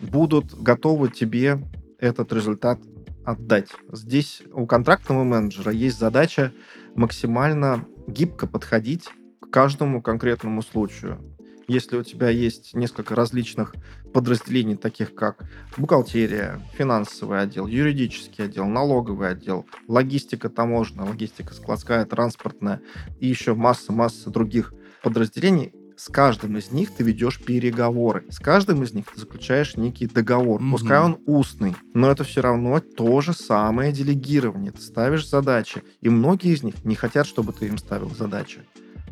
[0.00, 1.58] будут готовы тебе
[1.98, 2.78] этот результат
[3.24, 3.70] отдать.
[3.90, 6.52] Здесь у контрактного менеджера есть задача
[6.94, 9.08] максимально гибко подходить
[9.40, 11.18] к каждому конкретному случаю
[11.66, 13.74] Если у тебя есть несколько различных
[14.12, 15.44] подразделений, таких как
[15.76, 22.80] бухгалтерия, финансовый отдел, юридический отдел, налоговый отдел, логистика таможенная, логистика складская, транспортная
[23.20, 24.72] и еще масса-масса других
[25.02, 28.24] подразделений, с каждым из них ты ведешь переговоры.
[28.28, 30.60] С каждым из них ты заключаешь некий договор.
[30.60, 30.70] Mm-hmm.
[30.72, 34.72] Пускай он устный, но это все равно то же самое делегирование.
[34.72, 35.82] Ты ставишь задачи.
[36.00, 38.62] И многие из них не хотят, чтобы ты им ставил задачи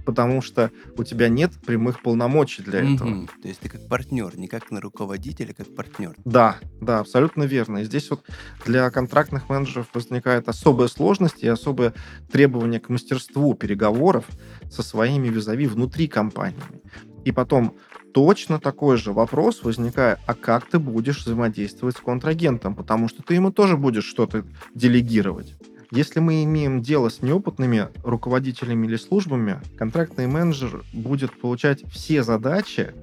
[0.05, 2.95] потому что у тебя нет прямых полномочий для mm-hmm.
[2.95, 3.27] этого.
[3.43, 6.15] То есть ты как партнер, не как на руководителя, как партнер.
[6.25, 7.79] Да, да, абсолютно верно.
[7.79, 8.25] И здесь вот
[8.65, 11.95] для контрактных менеджеров возникает особая сложность и особое
[12.31, 14.25] требование к мастерству переговоров
[14.71, 16.61] со своими визави внутри компании.
[17.25, 17.77] И потом
[18.12, 23.35] точно такой же вопрос возникает, а как ты будешь взаимодействовать с контрагентом, потому что ты
[23.35, 25.57] ему тоже будешь что-то делегировать.
[25.92, 32.94] Если мы имеем дело с неопытными руководителями или службами, контрактный менеджер будет получать все задачи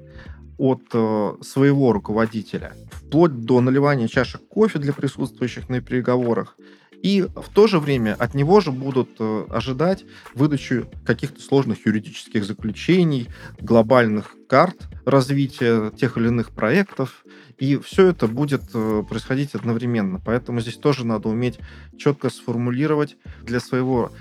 [0.58, 6.58] от э, своего руководителя, вплоть до наливания чашек кофе для присутствующих на переговорах,
[7.04, 12.44] и в то же время от него же будут э, ожидать выдачу каких-то сложных юридических
[12.44, 13.28] заключений,
[13.62, 17.24] глобальных карт развития тех или иных проектов.
[17.60, 20.22] И все это будет э, происходить одновременно.
[20.24, 21.60] Поэтому здесь тоже надо уметь
[21.98, 24.12] четко сформулировать для своего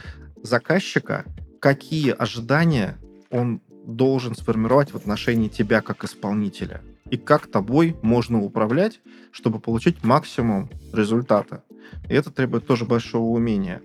[0.42, 1.24] заказчика,
[1.60, 2.98] какие ожидания
[3.30, 6.82] он должен сформировать в отношении тебя как исполнителя.
[7.10, 11.62] И как тобой можно управлять, чтобы получить максимум результата.
[12.08, 13.80] И это требует тоже большого умения.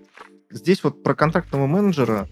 [0.50, 2.28] Здесь вот про контрактного менеджера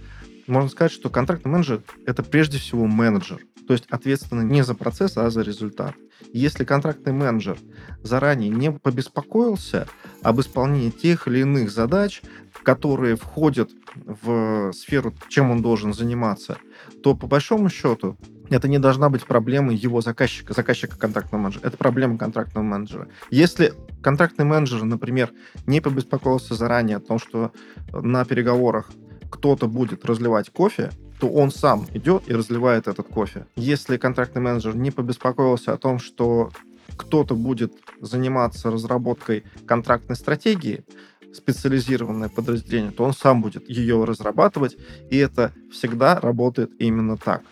[0.52, 5.16] можно сказать, что контрактный менеджер— это прежде всего менеджер, то есть ответственный не за процесс,
[5.16, 5.94] а за результат.
[6.32, 7.58] Если контрактный менеджер
[8.02, 9.88] заранее не побеспокоился
[10.22, 12.22] об исполнении тех или иных задач,
[12.62, 16.58] которые входят в сферу, чем он должен заниматься,
[17.02, 18.16] то по большому счету
[18.50, 21.66] это не должна быть проблемой его заказчика, заказчика контрактного менеджера.
[21.66, 23.08] Это проблема контрактного менеджера.
[23.30, 25.32] Если контрактный менеджер, например,
[25.66, 27.52] не побеспокоился заранее о том, что
[27.92, 28.90] на переговорах
[29.32, 33.46] кто-то будет разливать кофе, то он сам идет и разливает этот кофе.
[33.56, 36.50] Если контрактный менеджер не побеспокоился о том, что
[36.96, 40.84] кто-то будет заниматься разработкой контрактной стратегии,
[41.32, 44.76] специализированное подразделение, то он сам будет ее разрабатывать,
[45.10, 47.42] и это всегда работает именно так.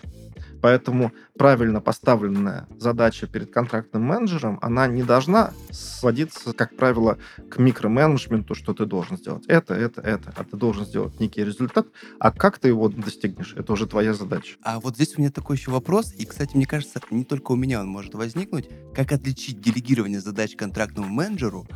[0.60, 7.18] Поэтому правильно поставленная задача перед контрактным менеджером, она не должна сводиться, как правило,
[7.48, 11.86] к микроменеджменту, что ты должен сделать это, это, это, а ты должен сделать некий результат,
[12.18, 14.56] а как ты его достигнешь, это уже твоя задача.
[14.62, 17.56] А вот здесь у меня такой еще вопрос, и, кстати, мне кажется, не только у
[17.56, 21.66] меня он может возникнуть, как отличить делегирование задач контрактному менеджеру?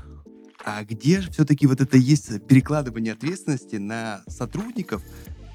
[0.66, 5.02] А где же все-таки вот это есть перекладывание ответственности на сотрудников,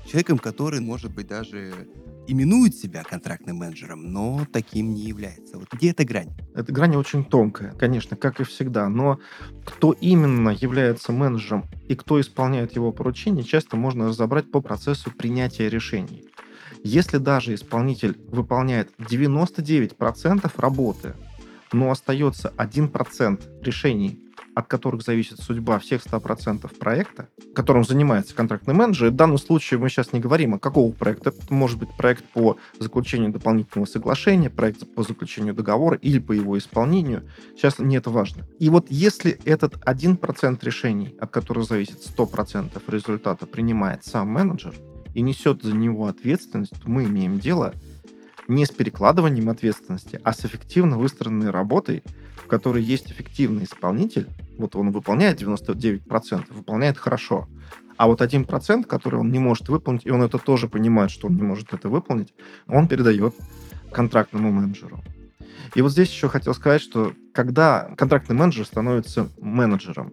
[0.10, 1.88] человеком, который, может быть, даже
[2.28, 5.58] именует себя контрактным менеджером, но таким не является.
[5.58, 6.30] Вот где эта грань?
[6.54, 8.88] Эта грань очень тонкая, конечно, как и всегда.
[8.90, 9.20] Но
[9.66, 15.70] кто именно является менеджером и кто исполняет его поручения, часто можно разобрать по процессу принятия
[15.70, 16.26] решений.
[16.84, 21.16] Если даже исполнитель выполняет 99% работы,
[21.72, 24.29] но остается 1% решений
[24.60, 29.08] от которых зависит судьба всех 100% проекта, которым занимается контрактный менеджер.
[29.08, 31.30] И в данном случае мы сейчас не говорим о какого проекта.
[31.30, 36.58] Это может быть проект по заключению дополнительного соглашения, проект по заключению договора или по его
[36.58, 37.24] исполнению.
[37.56, 38.46] Сейчас не это важно.
[38.60, 44.76] И вот если этот 1% решений, от которых зависит 100% результата, принимает сам менеджер
[45.14, 47.74] и несет за него ответственность, то мы имеем дело
[48.50, 52.04] не с перекладыванием ответственности, а с эффективно выстроенной работой,
[52.44, 57.48] в которой есть эффективный исполнитель, вот он выполняет 99%, выполняет хорошо,
[57.96, 61.36] а вот 1%, который он не может выполнить, и он это тоже понимает, что он
[61.36, 62.34] не может это выполнить,
[62.68, 63.36] он передает
[63.92, 65.04] контрактному менеджеру.
[65.76, 70.12] И вот здесь еще хотел сказать, что когда контрактный менеджер становится менеджером,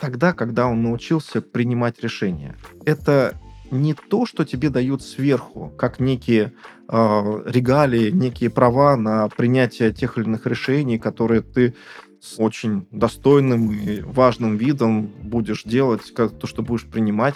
[0.00, 2.56] тогда, когда он научился принимать решения.
[2.84, 3.40] Это
[3.72, 6.52] не то, что тебе дают сверху, как некие
[6.88, 11.74] э, регалии, некие права на принятие тех или иных решений, которые ты
[12.20, 17.34] с очень достойным и важным видом будешь делать, как то, что будешь принимать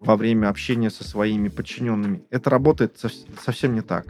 [0.00, 2.24] во время общения со своими подчиненными.
[2.30, 3.00] Это работает
[3.42, 4.06] совсем не так.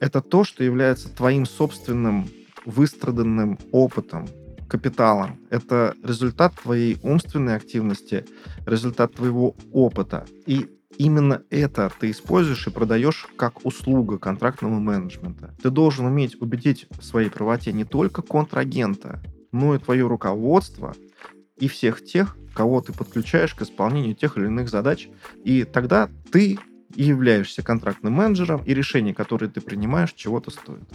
[0.00, 2.28] Это то, что является твоим собственным
[2.64, 4.28] выстраданным опытом,
[4.68, 5.38] капиталом.
[5.48, 8.26] Это результат твоей умственной активности,
[8.66, 10.26] результат твоего опыта.
[10.46, 15.54] И именно это ты используешь и продаешь как услуга контрактного менеджмента.
[15.62, 19.22] Ты должен уметь убедить в своей правоте не только контрагента,
[19.52, 20.94] но и твое руководство
[21.58, 25.08] и всех тех, кого ты подключаешь к исполнению тех или иных задач.
[25.44, 26.58] И тогда ты
[26.94, 30.88] являешься контрактным менеджером, и решения, которые ты принимаешь, чего-то стоят.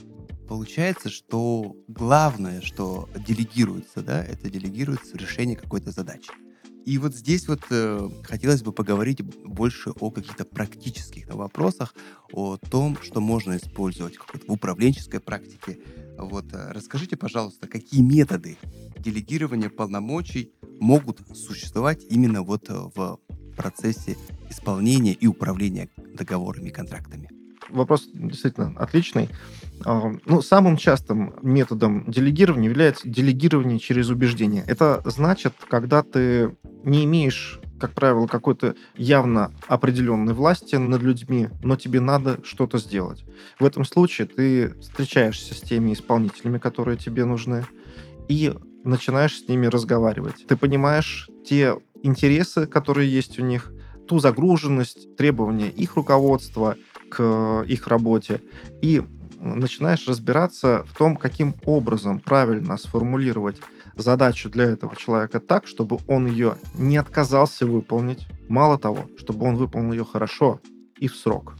[0.48, 6.32] Получается, что главное, что делегируется, да, это делегируется решение какой-то задачи.
[6.86, 11.96] И вот здесь вот э, хотелось бы поговорить больше о каких-то практических вопросах,
[12.34, 15.80] о том, что можно использовать в управленческой практике.
[16.18, 18.58] Вот э, расскажите, пожалуйста, какие методы
[18.98, 23.20] делегирования полномочий могут существовать именно вот э, в
[23.56, 24.18] процессе
[24.50, 27.30] исполнения и управления договорами и контрактами?
[27.70, 29.30] Вопрос действительно отличный.
[29.86, 34.64] А, ну, самым частым методом делегирования является делегирование через убеждение.
[34.68, 41.76] Это значит, когда ты не имеешь как правило, какой-то явно определенной власти над людьми, но
[41.76, 43.26] тебе надо что-то сделать.
[43.60, 47.66] В этом случае ты встречаешься с теми исполнителями, которые тебе нужны,
[48.30, 48.54] и
[48.86, 50.46] начинаешь с ними разговаривать.
[50.48, 53.74] Ты понимаешь те интересы, которые есть у них,
[54.08, 56.78] ту загруженность, требования их руководства
[57.10, 58.40] к их работе,
[58.82, 59.04] и
[59.44, 63.58] начинаешь разбираться в том, каким образом правильно сформулировать
[63.96, 68.28] задачу для этого человека так, чтобы он ее не отказался выполнить.
[68.48, 70.60] Мало того, чтобы он выполнил ее хорошо
[70.98, 71.56] и в срок.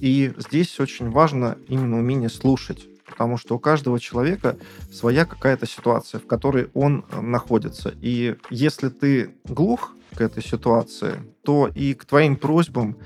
[0.00, 4.56] И здесь очень важно именно умение слушать, потому что у каждого человека
[4.92, 7.94] своя какая-то ситуация, в которой он э, находится.
[8.00, 12.96] И если ты глух к этой ситуации, то и к твоим просьбам,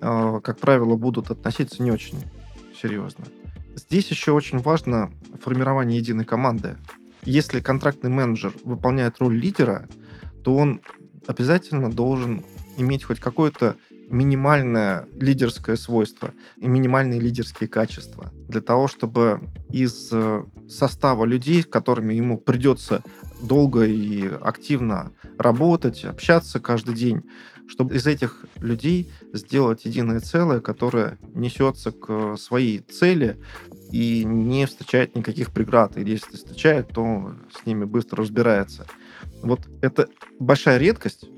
[0.00, 2.22] э, как правило, будут относиться не очень
[2.86, 3.24] серьезно.
[3.74, 5.10] Здесь еще очень важно
[5.42, 6.76] формирование единой команды.
[7.24, 9.88] Если контрактный менеджер выполняет роль лидера,
[10.44, 10.80] то он
[11.26, 12.44] обязательно должен
[12.76, 13.76] иметь хоть какое-то
[14.08, 21.66] минимальное лидерское свойство и минимальные лидерские качества для того, чтобы из э, состава людей, с
[21.66, 23.02] которыми ему придется
[23.42, 27.22] долго и активно работать, общаться каждый день,
[27.68, 33.36] чтобы из этих людей сделать единое целое, которое несется к своей цели
[33.90, 35.96] и не встречает никаких преград.
[35.96, 38.86] Или если встречает, то с ними быстро разбирается.
[39.42, 40.08] Вот это
[40.38, 41.28] большая редкость,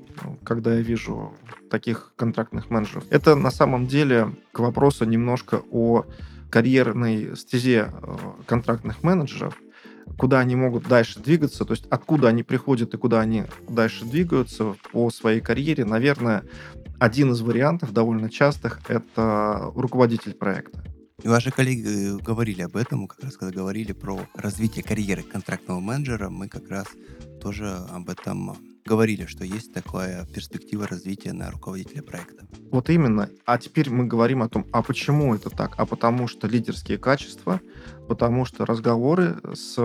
[0.43, 1.33] когда я вижу
[1.69, 3.05] таких контрактных менеджеров.
[3.09, 6.05] Это на самом деле к вопросу немножко о
[6.49, 8.17] карьерной стезе э,
[8.47, 9.55] контрактных менеджеров,
[10.19, 14.75] куда они могут дальше двигаться, то есть откуда они приходят и куда они дальше двигаются
[14.91, 16.43] по своей карьере, наверное,
[16.99, 20.83] один из вариантов довольно частых— это руководитель проекта.
[21.23, 25.79] И ваши коллеги э, говорили об этом, как раз когда говорили про развитие карьеры контрактного
[25.79, 26.87] менеджера, мы как раз
[27.41, 32.47] тоже об этом говорили, что есть такая перспектива развития на руководителя проекта.
[32.71, 33.29] Вот именно.
[33.45, 35.75] А теперь мы говорим о том, а почему это так?
[35.77, 37.61] А потому что лидерские качества,
[38.07, 39.77] потому что разговоры с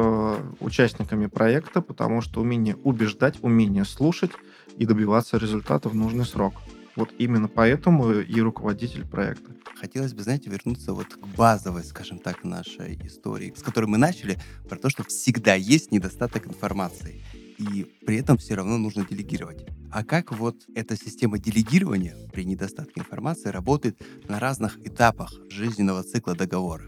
[0.61, 4.33] участниками проекта, потому что умение убеждать, умение слушать
[4.77, 6.55] и добиваться результата в нужный срок.
[6.97, 9.53] Вот именно поэтому и руководитель проекта.
[9.81, 14.39] Хотелось бы, знаете, вернуться вот к базовой, скажем так, нашей истории, с которой мы начали,
[14.69, 17.21] про то, что всегда есть недостаток информации
[17.59, 19.67] и при этом все равно нужно делегировать.
[19.91, 26.35] А как вот эта система делегирования при недостатке информации работает на разных этапах жизненного цикла
[26.35, 26.85] договора?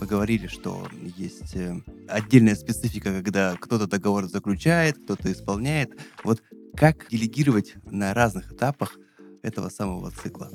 [0.00, 0.86] Мы говорили, что
[1.16, 5.90] есть э, отдельная специфика, когда кто-то договор заключает, кто-то исполняет.
[6.22, 6.42] Вот
[6.76, 8.96] как делегировать на разных этапах
[9.42, 10.50] этого самого цикла?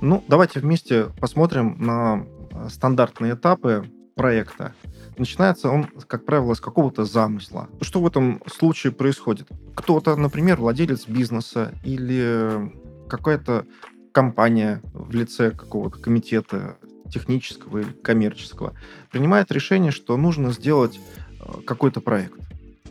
[0.00, 4.74] Ну, давайте вместе посмотрим на э, стандартные этапы проекта.
[5.16, 7.68] Начинается он, как правило, с какого-то замысла.
[7.80, 9.48] Что в этом случае происходит?
[9.74, 12.72] Кто-то, например, владелец бизнеса или
[13.08, 13.66] какая-то
[14.12, 16.76] компания в лице какого-то комитета
[17.12, 18.74] технического или коммерческого
[19.10, 22.38] принимает решение, что нужно сделать э, какой-то проект.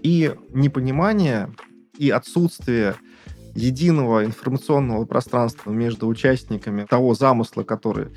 [0.02, 1.50] И непонимание
[1.98, 2.96] и отсутствие
[3.56, 8.10] единого информационного пространства между участниками того замысла, который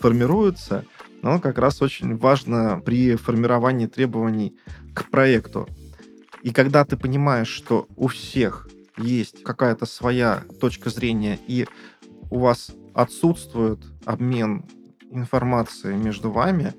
[0.00, 0.84] формируется,
[1.24, 4.54] но как раз очень важно при формировании требований
[4.92, 5.66] к проекту.
[6.42, 8.68] И когда ты понимаешь, что у всех
[8.98, 11.66] есть какая-то своя точка зрения, и
[12.30, 14.66] у вас отсутствует обмен
[15.10, 16.74] информацией между вами,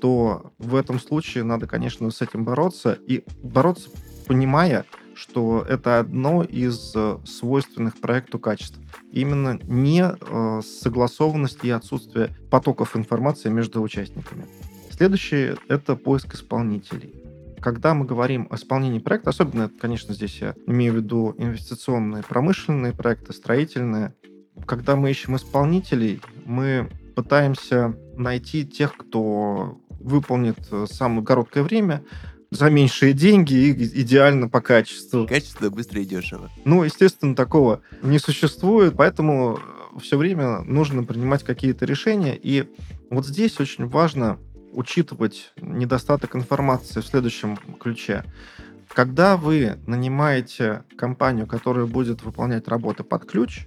[0.00, 2.98] то в этом случае надо, конечно, с этим бороться.
[3.06, 3.90] И бороться,
[4.26, 8.78] понимая, что это одно из э, свойственных проекту качеств.
[9.14, 14.44] Именно не э, согласованность и отсутствие потоков информации между участниками.
[14.90, 17.14] Следующее— это поиск исполнителей.
[17.60, 22.92] Когда мы говорим о исполнении проекта, особенно, конечно, здесь я имею в виду инвестиционные, промышленные
[22.92, 24.14] проекты, строительные,
[24.66, 32.02] когда мы ищем исполнителей, мы пытаемся найти тех, кто выполнит э, самое короткое время
[32.54, 35.26] за меньшие деньги и идеально по качеству.
[35.26, 36.50] Качественно, быстро и дешево.
[36.64, 39.58] Ну, естественно, такого не существует, поэтому
[40.00, 42.38] все время нужно принимать какие-то решения.
[42.40, 42.68] И
[43.10, 44.38] вот здесь очень важно
[44.72, 48.24] учитывать недостаток информации в следующем ключе.
[48.88, 53.66] Когда вы нанимаете компанию, которая будет выполнять работы под ключ,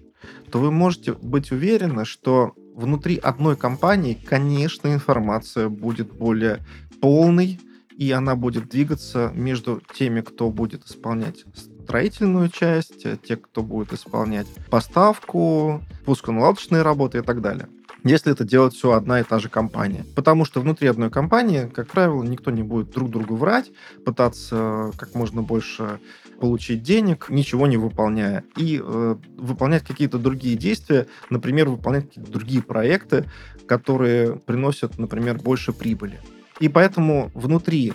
[0.50, 6.66] то вы можете быть уверены, что внутри одной компании, конечно, информация будет более
[7.02, 7.60] полной,
[7.98, 11.46] и она будет двигаться между теми, кто будет исполнять
[11.84, 17.68] строительную часть, те, кто будет исполнять поставку, пусконаладочные работы и так далее
[18.04, 20.06] если это делает все одна и та же компания.
[20.16, 23.72] Потому что внутри одной компании, как правило, никто не будет друг другу врать,
[24.06, 26.00] пытаться как можно больше
[26.40, 32.62] получить денег, ничего не выполняя, и э, выполнять какие-то другие действия, например, выполнять какие-то другие
[32.62, 33.26] проекты,
[33.68, 36.20] которые приносят, например, больше прибыли.
[36.60, 37.94] И поэтому внутри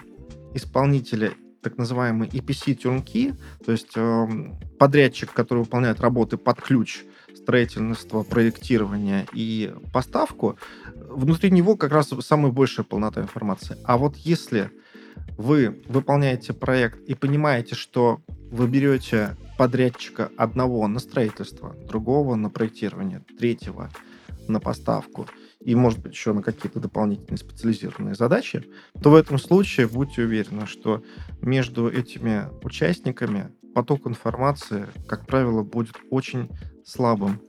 [0.55, 1.33] исполнителя
[1.63, 3.35] так называемый EPC turnkey,
[3.65, 4.27] то есть э,
[4.79, 7.05] подрядчик, который выполняет работы под ключ,
[7.35, 10.59] строительство, проектирование и поставку,
[10.95, 13.77] внутри него как раз самая большая полнота информации.
[13.85, 14.71] А вот если
[15.37, 23.23] вы выполняете проект и понимаете, что вы берете подрядчика одного на строительство, другого на проектирование,
[23.39, 23.91] третьего
[24.49, 25.27] на поставку
[25.65, 28.65] и, может быть, еще на какие-то дополнительные специализированные задачи,
[29.01, 31.03] то в этом случае будьте уверены, что
[31.41, 36.51] между этими участниками поток информации, как правило, будет очень
[36.85, 37.41] слабым.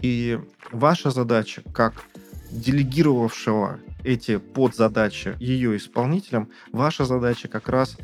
[0.00, 0.38] И
[0.72, 1.94] ваша задача, как
[2.50, 7.96] делегировавшего эти подзадачи ее исполнителям, ваша задача как раз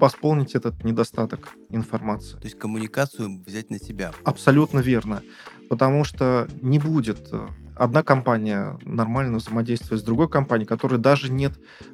[0.00, 2.36] восполнить этот недостаток информации.
[2.36, 4.12] То есть коммуникацию взять на себя.
[4.24, 5.22] Абсолютно верно.
[5.68, 7.46] Потому что не будет э,
[7.76, 11.52] одна компания нормально взаимодействует с другой компанией, которой даже нет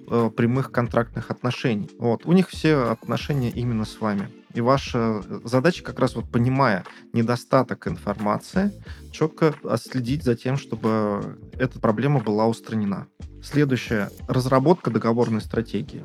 [0.09, 1.91] э, прямых контрактных отношений.
[1.99, 2.27] Вот.
[2.27, 4.29] У них все отношения именно с вами.
[4.55, 8.73] И ваша задача как раз вот понимая недостаток информации,
[9.13, 13.07] четко следить за тем, чтобы эта проблема была устранена.
[13.43, 14.11] Следующее.
[14.29, 16.05] Разработка договорной стратегии.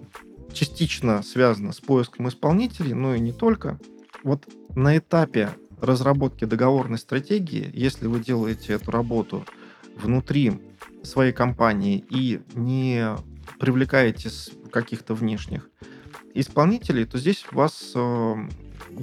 [0.53, 3.80] Частично связана с поиском исполнителей, но и не только.
[4.23, 5.49] Вот на этапе
[5.82, 9.45] разработки договорной стратегии, если вы делаете эту работу
[9.95, 10.59] внутри
[11.03, 13.15] своей компании и не
[13.59, 14.29] привлекаете
[14.71, 15.69] каких-то внешних
[16.33, 18.35] исполнителей, то здесь у вас э,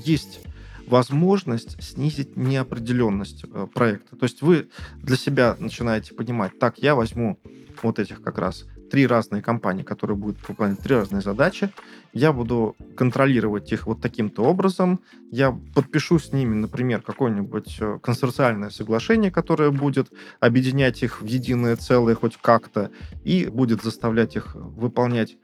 [0.05, 0.41] есть
[0.87, 4.17] возможность снизить неопределенность э, проекта.
[4.17, 7.39] То есть вы для себя начинаете понимать, так, я возьму
[7.83, 11.71] вот этих как раз три разные компании, которые будут выполнять три разные задачи.
[12.13, 15.01] Я буду контролировать их вот таким-то образом.
[15.31, 21.77] Я подпишу с ними, например, какое-нибудь э, консорциальное соглашение, которое будет объединять их в единое
[21.77, 22.91] целое хоть как-то
[23.25, 25.39] и будет заставлять их выполнять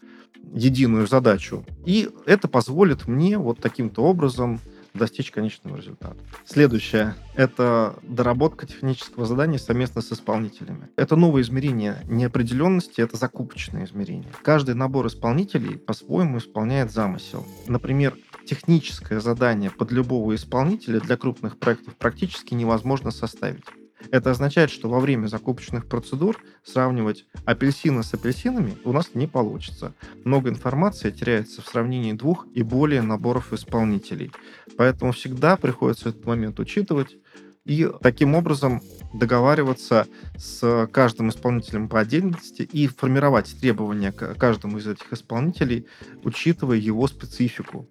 [0.53, 1.65] единую задачу.
[1.87, 4.61] И это позволит мне вот таким-то образом
[4.99, 6.17] достичь конечного результата.
[6.45, 10.89] Следующее— это доработка технического задания совместно с исполнителями.
[10.97, 14.33] Это новое измерение неопределенности, это закупочное измерение.
[14.43, 17.47] Каждый набор исполнителей по-своему исполняет замысел.
[17.67, 23.65] Например, техническое задание под любого исполнителя для крупных проектов практически невозможно составить.
[24.11, 29.95] Это означает, что во время закупочных процедур сравнивать апельсины с апельсинами у нас не получится.
[30.25, 34.33] Много информации теряется в сравнении двух и более наборов исполнителей.
[34.77, 37.17] Поэтому всегда приходится этот момент учитывать
[37.65, 38.81] и таким образом
[39.13, 45.87] договариваться с каждым исполнителем по отдельности и формировать требования к каждому из этих исполнителей,
[46.25, 47.87] учитывая его специфику.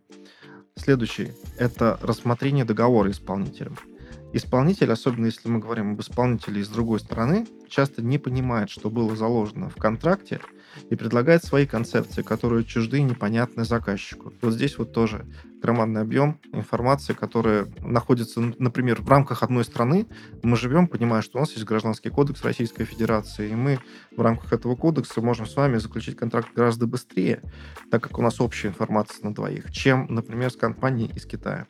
[0.76, 3.78] Следующий– это рассмотрение договора исполнителем.
[4.34, 9.16] Исполнитель, особенно если мы говорим об исполнителе из другой стороны, часто не понимает, что было
[9.16, 10.42] заложено в контракте,
[10.90, 14.34] и предлагает свои концепции, которые чужды и непонятны заказчику.
[14.42, 15.26] Вот здесь вот тоже
[15.62, 20.08] громадный объем информации, которая находится, например, в рамках одной страны.
[20.44, 23.80] Мы живем, понимая, что у нас есть Гражданский кодекс Российской Федерации, и мы
[24.16, 27.42] в рамках этого кодекса можем с вами заключить контракт гораздо быстрее,
[27.90, 31.68] так как у нас общая информация на двоих, чем, например, с компанией из Китая.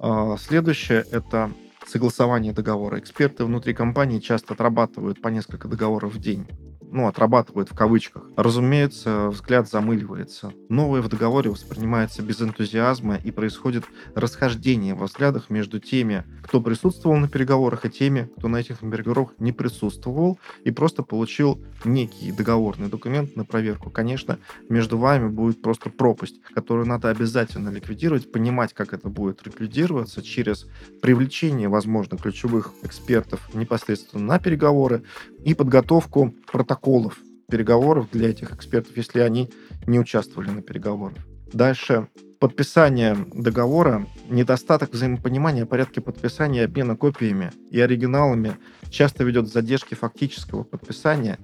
[0.00, 1.50] А, следующее– это
[1.86, 2.98] согласование договора.
[2.98, 6.46] Эксперты внутри компании часто отрабатывают по несколько договоров в день
[6.90, 8.25] ну, отрабатывают в кавычках.
[8.36, 10.52] Разумеется, взгляд замыливается.
[10.68, 13.84] Новое в договоре воспринимается без энтузиазма и происходит
[14.14, 19.30] расхождение во взглядах между теми, кто присутствовал на переговорах, и теми, кто на этих переговорах
[19.38, 23.88] не присутствовал и просто получил некий договорный документ на проверку.
[23.88, 30.22] Конечно, между вами будет просто пропасть, которую надо обязательно ликвидировать, понимать, как это будет ликвидироваться
[30.22, 30.66] через
[31.00, 35.04] привлечение, возможно, ключевых экспертов непосредственно на переговоры
[35.42, 37.18] и подготовку протоколов
[37.48, 39.50] переговоров для этих экспертов, если они
[39.86, 41.18] не участвовали на переговорах.
[41.52, 48.56] Дальше подписание договора, недостаток взаимопонимания о порядке подписания и обмена копиями и оригиналами
[48.90, 51.38] часто ведет к задержке фактического подписания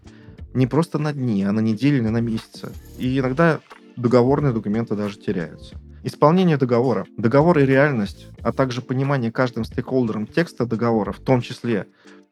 [0.54, 2.72] не просто на дни, а на недели или на месяцы.
[2.98, 3.60] И иногда
[3.96, 5.76] договорные документы даже теряются.
[6.04, 11.86] Исполнение договора, договор и реальность, а также понимание каждым стейкхолдером текста договора, в том числе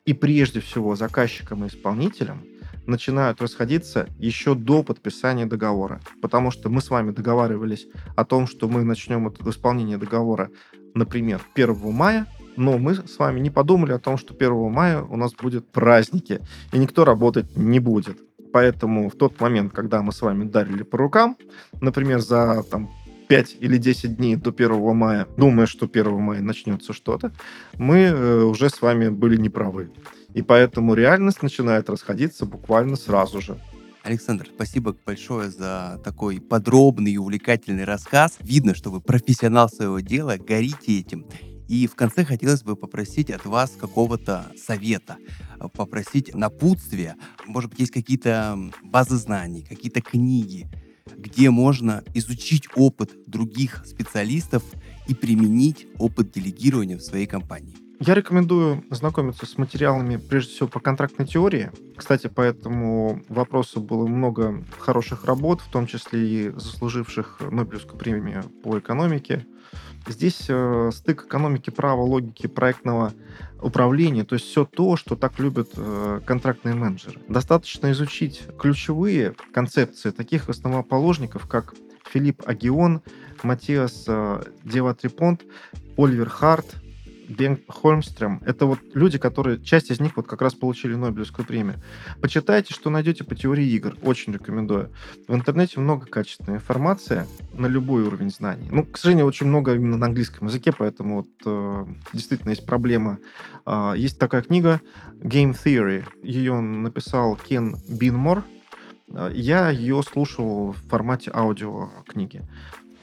[0.05, 2.45] и прежде всего заказчиком и исполнителем,
[2.87, 6.01] начинают расходиться еще до подписания договора.
[6.23, 10.51] Потому что мы с вами договаривались о том, что мы начнем это исполнение договора,
[10.95, 12.27] например, 1 мая,
[12.57, 16.41] но мы с вами не подумали о том, что 1 мая у нас будет праздники,
[16.73, 18.19] и никто работать не будет.
[18.53, 21.37] Поэтому в тот момент, когда мы с вами дарили по рукам,
[21.81, 22.91] например, за там,
[23.29, 27.33] 5 или 10 дней до 1 мая, думая, что 1 мая начнется что-то,
[27.79, 29.91] мы э, уже с вами были неправы.
[30.35, 33.59] И поэтому реальность начинает расходиться буквально сразу же.
[34.03, 38.39] Александр, спасибо большое за такой подробный и увлекательный рассказ.
[38.41, 41.27] Видно, что вы профессионал своего дела, горите этим.
[41.69, 45.19] И в конце хотелось бы попросить от вас какого-то совета,
[45.75, 47.17] попросить напутствия.
[47.47, 50.69] Может быть, есть какие-то базы знаний, какие-то книги,
[51.17, 54.63] где можно изучить опыт других специалистов
[55.07, 57.77] и применить опыт делегирования в своей компании.
[58.03, 61.71] Я рекомендую знакомиться с материалами, прежде всего, по контрактной теории.
[61.95, 68.45] Кстати, по этому вопросу было много хороших работ, в том числе и заслуживших Нобелевскую премию
[68.65, 69.45] по экономике.
[70.09, 73.13] Здесь э, стык экономики права, логики проектного
[73.61, 77.21] управления, то есть все то, что так любят э, контрактные менеджеры.
[77.29, 81.75] Достаточно изучить ключевые концепции таких основоположников, как
[82.11, 83.03] Филипп Агион,
[83.43, 85.43] Матиас э, Деватрипонт,
[85.99, 86.77] Оливер Харт,
[87.31, 88.43] Бенг Хольмстрем.
[88.45, 91.81] Это вот люди, которые, часть из них вот как раз получили Нобелевскую премию.
[92.21, 93.97] Почитайте, что найдете по теории игр.
[94.03, 94.91] Очень рекомендую.
[95.29, 98.69] В интернете много качественной информации на любой уровень знаний.
[98.71, 103.19] Ну, к сожалению, очень много именно на английском языке, поэтому вот э, действительно есть проблема.
[103.65, 104.81] Э, есть такая книга
[105.21, 106.05] Game Theory.
[106.23, 108.45] Ее написал Кен Бинмор.
[109.33, 112.43] Я ее слушал в формате аудиокниги.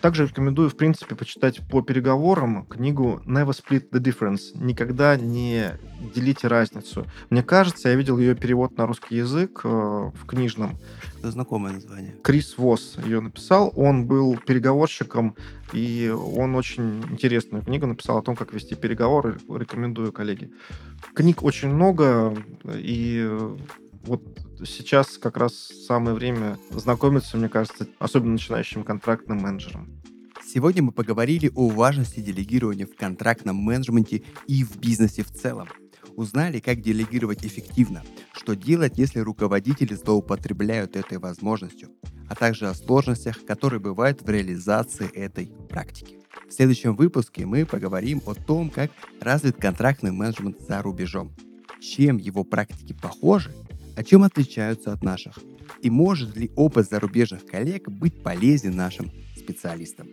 [0.02, 4.52] Также рекомендую, в принципе, почитать по переговорам книгу Never Split the Difference.
[4.54, 5.72] Никогда не
[6.14, 7.08] делите разницу.
[7.32, 10.78] Мне кажется, я видел ее перевод на русский язык э, в книжном.
[11.18, 12.16] Это знакомое название.
[12.24, 13.74] Крис Восс ее написал.
[13.76, 15.36] Он был переговорщиком,
[15.74, 19.39] и он очень интересную книгу написал о том, как вести переговоры.
[19.50, 20.52] Рекомендую, коллеги.
[21.16, 22.36] Книг очень много,
[22.66, 23.28] и
[24.04, 24.22] вот
[24.66, 30.01] сейчас как раз самое время знакомиться, мне кажется, особенно начинающим контрактным менеджерам.
[30.45, 35.68] Сегодня мы поговорили о важности делегирования в контрактном менеджменте и в бизнесе в целом.
[36.16, 38.03] Узнали, как делегировать эффективно,
[38.34, 41.89] что делать, если руководители злоупотребляют этой возможностью,
[42.30, 46.18] а также о сложностях, которые бывают в реализации этой практики.
[46.47, 48.89] В следующем выпуске мы поговорим о том, как
[49.20, 51.36] развит контрактный менеджмент за рубежом,
[51.82, 53.53] чем его практики похожи
[53.98, 55.39] а чем отличаются от наших?
[55.82, 60.08] И может ли опыт зарубежных коллег быть полезен нашим специалистам?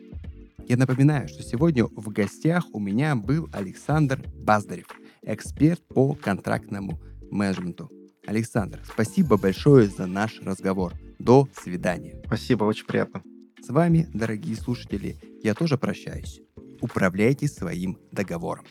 [0.67, 4.87] Я напоминаю, что сегодня в гостях у меня был Александр Баздарев,
[5.21, 6.99] эксперт по контрактному
[7.31, 7.91] менеджменту.
[8.27, 10.95] Александр, спасибо большое за наш разговор.
[11.19, 12.23] До свидания.
[12.25, 13.23] Спасибо, очень приятно.
[13.61, 16.41] С вами, дорогие слушатели, я тоже прощаюсь.
[16.81, 18.65] Управляйте своим договором.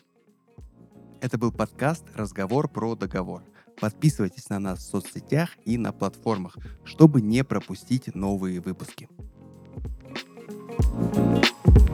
[1.21, 3.43] Это был подкаст «Разговор про договор».
[3.79, 9.09] Подписывайтесь на нас в соцсетях и на платформах, чтобы не пропустить новые выпуски.
[10.95, 11.92] thank you